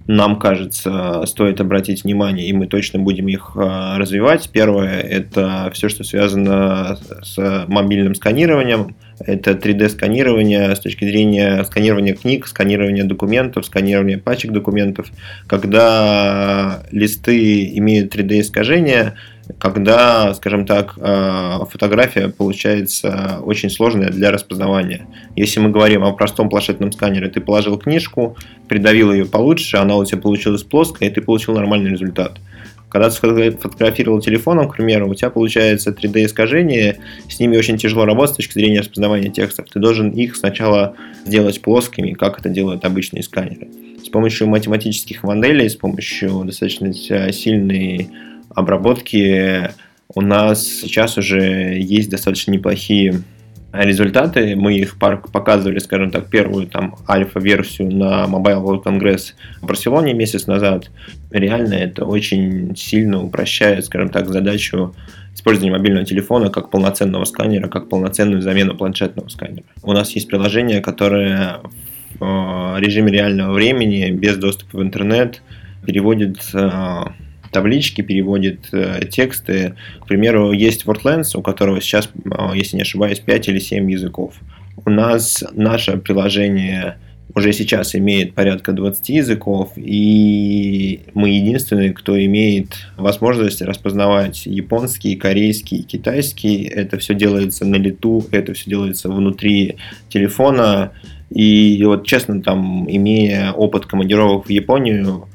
нам 0.07 0.37
кажется, 0.37 1.23
стоит 1.25 1.59
обратить 1.61 2.03
внимание, 2.03 2.47
и 2.47 2.53
мы 2.53 2.67
точно 2.67 2.99
будем 2.99 3.27
их 3.27 3.53
а, 3.55 3.97
развивать. 3.97 4.49
Первое– 4.51 4.99
это 5.01 5.71
все, 5.73 5.89
что 5.89 6.03
связано 6.03 6.97
с 7.23 7.65
мобильным 7.67 8.13
сканированием. 8.13 8.95
Это 9.19 9.51
3D-сканирование 9.51 10.75
с 10.75 10.79
точки 10.79 11.05
зрения 11.05 11.63
сканирования 11.63 12.13
книг, 12.13 12.47
сканирования 12.47 13.05
документов, 13.05 13.65
сканирования 13.65 14.19
пачек 14.19 14.51
документов. 14.51 15.07
Когда 15.47 16.83
листы 16.91 17.77
имеют 17.77 18.15
3D-искажение– 18.15 19.13
когда, 19.59 20.33
скажем 20.33 20.65
так, 20.65 20.93
э, 20.97 21.59
фотография 21.69 22.29
получается 22.29 23.39
очень 23.43 23.69
сложная 23.69 24.09
для 24.09 24.31
распознавания. 24.31 25.07
Если 25.35 25.59
мы 25.59 25.69
говорим 25.69 26.03
о 26.03 26.13
простом 26.13 26.49
планшетном 26.49 26.91
сканере, 26.91 27.29
ты 27.29 27.41
положил 27.41 27.77
книжку, 27.77 28.37
придавил 28.67 29.11
ее 29.11 29.25
получше, 29.25 29.77
она 29.77 29.97
у 29.97 30.05
тебя 30.05 30.21
получилась 30.21 30.63
плоская, 30.63 31.09
и 31.09 31.13
ты 31.13 31.21
получил 31.21 31.53
нормальный 31.53 31.91
результат. 31.91 32.39
Когда 32.89 33.09
ты 33.09 33.51
фотографировал 33.51 34.21
телефоном, 34.21 34.69
к 34.69 34.77
примеру, 34.77 35.09
у 35.09 35.15
тебя 35.15 35.29
получается 35.29 35.91
3D-искажение, 35.91 36.99
с 37.27 37.39
ними 37.39 37.57
очень 37.57 37.77
тяжело 37.77 38.05
работать 38.05 38.33
с 38.33 38.37
точки 38.37 38.53
зрения 38.53 38.79
распознавания 38.79 39.29
текстов. 39.29 39.67
Ты 39.71 39.79
должен 39.79 40.11
их 40.11 40.35
сначала 40.35 40.95
сделать 41.25 41.61
плоскими, 41.61 42.13
как 42.13 42.39
это 42.39 42.47
делают 42.47 42.85
обычные 42.85 43.23
сканеры. 43.23 43.67
С 44.01 44.07
помощью 44.07 44.47
математических 44.47 45.23
моделей, 45.23 45.67
с 45.67 45.75
помощью 45.75 46.43
достаточно 46.45 46.93
сильной 46.93 48.09
обработки 48.55 49.69
у 50.13 50.21
нас 50.21 50.65
сейчас 50.65 51.17
уже 51.17 51.77
есть 51.79 52.09
достаточно 52.09 52.51
неплохие 52.51 53.21
результаты. 53.73 54.55
Мы 54.55 54.77
их 54.77 54.97
показывали, 54.97 55.79
скажем 55.79 56.11
так, 56.11 56.29
первую 56.29 56.67
там 56.67 56.95
альфа-версию 57.07 57.93
на 57.93 58.25
Mobile 58.25 58.63
World 58.63 58.83
Congress 58.83 59.33
в 59.61 59.65
Барселоне 59.65 60.13
месяц 60.13 60.47
назад. 60.47 60.89
Реально 61.31 61.73
это 61.73 62.05
очень 62.05 62.75
сильно 62.75 63.21
упрощает, 63.21 63.85
скажем 63.85 64.09
так, 64.09 64.27
задачу 64.29 64.95
использования 65.33 65.71
мобильного 65.73 66.05
телефона 66.05 66.49
как 66.49 66.69
полноценного 66.69 67.25
сканера, 67.25 67.67
как 67.67 67.89
полноценную 67.89 68.41
замену 68.41 68.75
планшетного 68.75 69.27
сканера. 69.27 69.65
У 69.83 69.91
нас 69.91 70.11
есть 70.11 70.27
приложение, 70.29 70.81
которое 70.81 71.59
в 72.19 72.77
э, 72.77 72.79
режиме 72.79 73.11
реального 73.11 73.53
времени, 73.53 74.09
без 74.11 74.37
доступа 74.37 74.77
в 74.77 74.81
интернет, 74.81 75.41
переводит 75.85 76.37
э, 76.53 77.03
таблички, 77.55 78.01
переводит 78.01 78.67
э, 78.73 79.05
тексты. 79.09 79.75
К 80.01 80.07
примеру, 80.07 80.51
есть 80.51 80.83
WordLens, 80.83 81.37
у 81.37 81.41
которого 81.41 81.79
сейчас, 81.79 82.09
э, 82.25 82.29
если 82.53 82.75
не 82.75 82.81
ошибаюсь, 82.81 83.19
5 83.19 83.47
или 83.47 83.59
7 83.59 83.89
языков. 83.89 84.33
У 84.85 84.89
нас 84.89 85.41
наше 85.53 85.95
приложение 85.95 86.97
уже 87.33 87.53
сейчас 87.53 87.95
имеет 87.95 88.33
порядка 88.33 88.73
20 88.73 89.07
языков, 89.07 89.71
и 89.77 90.99
мы 91.13 91.29
единственные, 91.29 91.93
кто 91.93 92.21
имеет 92.25 92.75
возможность 92.97 93.61
распознавать 93.61 94.45
японский, 94.45 95.15
корейский, 95.15 95.83
китайский. 95.83 96.63
Это 96.63 96.97
все 96.97 97.15
делается 97.15 97.63
на 97.63 97.77
лету, 97.77 98.25
это 98.31 98.53
все 98.53 98.69
делается 98.69 99.09
внутри 99.09 99.77
телефона. 100.09 100.91
И 101.29 101.81
вот 101.85 102.05
честно, 102.05 102.41
там, 102.41 102.85
имея 102.89 103.53
опыт 103.53 103.85
командировок 103.85 104.47
в 104.47 104.49
Японию, 104.49 105.29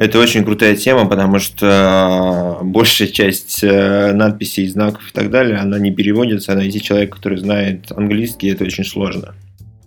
это 0.00 0.18
очень 0.18 0.46
крутая 0.46 0.76
тема, 0.76 1.06
потому 1.06 1.38
что 1.38 2.58
большая 2.62 3.08
часть 3.08 3.62
э, 3.62 4.12
надписей, 4.14 4.66
знаков 4.66 5.02
и 5.10 5.12
так 5.12 5.28
далее, 5.28 5.58
она 5.58 5.78
не 5.78 5.90
переводится, 5.90 6.52
а 6.52 6.54
найти 6.54 6.80
человека, 6.80 7.16
который 7.16 7.36
знает 7.36 7.92
английский, 7.92 8.48
это 8.48 8.64
очень 8.64 8.84
сложно. 8.84 9.34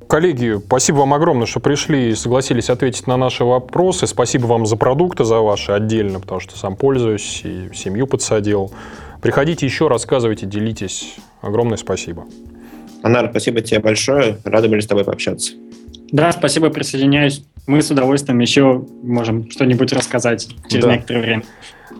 Коллеги, 0.07 0.59
спасибо 0.63 0.97
вам 0.97 1.15
огромное, 1.15 1.47
что 1.47 1.59
пришли 1.59 2.11
и 2.11 2.13
согласились 2.13 2.69
ответить 2.69 3.07
на 3.07 3.17
наши 3.17 3.43
вопросы. 3.43 4.05
Спасибо 4.05 4.45
вам 4.45 4.67
за 4.67 4.75
продукты, 4.75 5.23
за 5.23 5.39
ваши 5.39 5.71
отдельно, 5.71 6.19
потому 6.19 6.39
что 6.39 6.55
сам 6.59 6.75
пользуюсь 6.75 7.41
и 7.43 7.71
семью 7.73 8.05
подсадил. 8.05 8.71
Приходите 9.19 9.65
еще, 9.65 9.87
рассказывайте, 9.87 10.45
делитесь. 10.45 11.15
Огромное 11.41 11.77
спасибо. 11.77 12.25
Анар, 13.01 13.31
спасибо 13.31 13.61
тебе 13.61 13.79
большое. 13.79 14.37
Рады 14.43 14.67
были 14.67 14.81
с 14.81 14.85
тобой 14.85 15.05
пообщаться. 15.05 15.53
Да, 16.13 16.31
спасибо, 16.31 16.69
присоединяюсь. 16.69 17.43
Мы 17.65 17.81
с 17.81 17.89
удовольствием 17.89 18.37
еще 18.37 18.85
можем 19.01 19.49
что-нибудь 19.49 19.91
рассказать 19.93 20.47
через 20.69 20.85
да. 20.85 20.93
некоторое 20.93 21.21
время. 21.21 21.43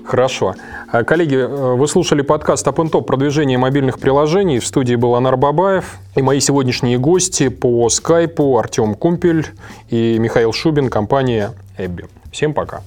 Хорошо. 0.05 0.53
А, 0.91 1.03
коллеги, 1.03 1.35
э, 1.35 1.75
вы 1.75 1.87
слушали 1.87 2.21
подкаст 2.21 2.67
Up 2.67 2.75
Top 2.75 3.05
продвижение 3.05 3.57
мобильных 3.57 3.97
приложений. 3.97 4.59
В 4.59 4.67
студии 4.67 4.93
был 4.93 5.15
Анар 5.15 5.35
Бабаев. 5.35 5.97
И 6.15 6.21
мои 6.21 6.39
сегодняшние 6.41 6.99
гости 6.99 7.47
по 7.49 7.89
скайпу 7.89 8.55
Артем 8.55 8.93
Кумпель 8.93 9.47
и 9.89 10.19
Михаил 10.19 10.53
Шубин, 10.53 10.89
компания 10.89 11.49
Эбби. 11.79 12.05
Всем 12.31 12.53
пока. 12.53 12.81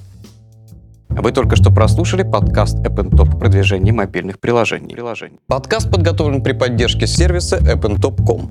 Вы 1.08 1.32
только 1.32 1.56
что 1.56 1.72
прослушали 1.72 2.22
подкаст 2.22 2.76
App 2.86 3.02
Top 3.10 3.36
продвижение 3.36 3.92
мобильных 3.92 4.38
приложений. 4.38 4.94
Подкаст 5.48 5.90
подготовлен 5.90 6.40
при 6.40 6.52
поддержке 6.52 7.08
сервиса 7.08 7.56
appntop.com. 7.56 8.50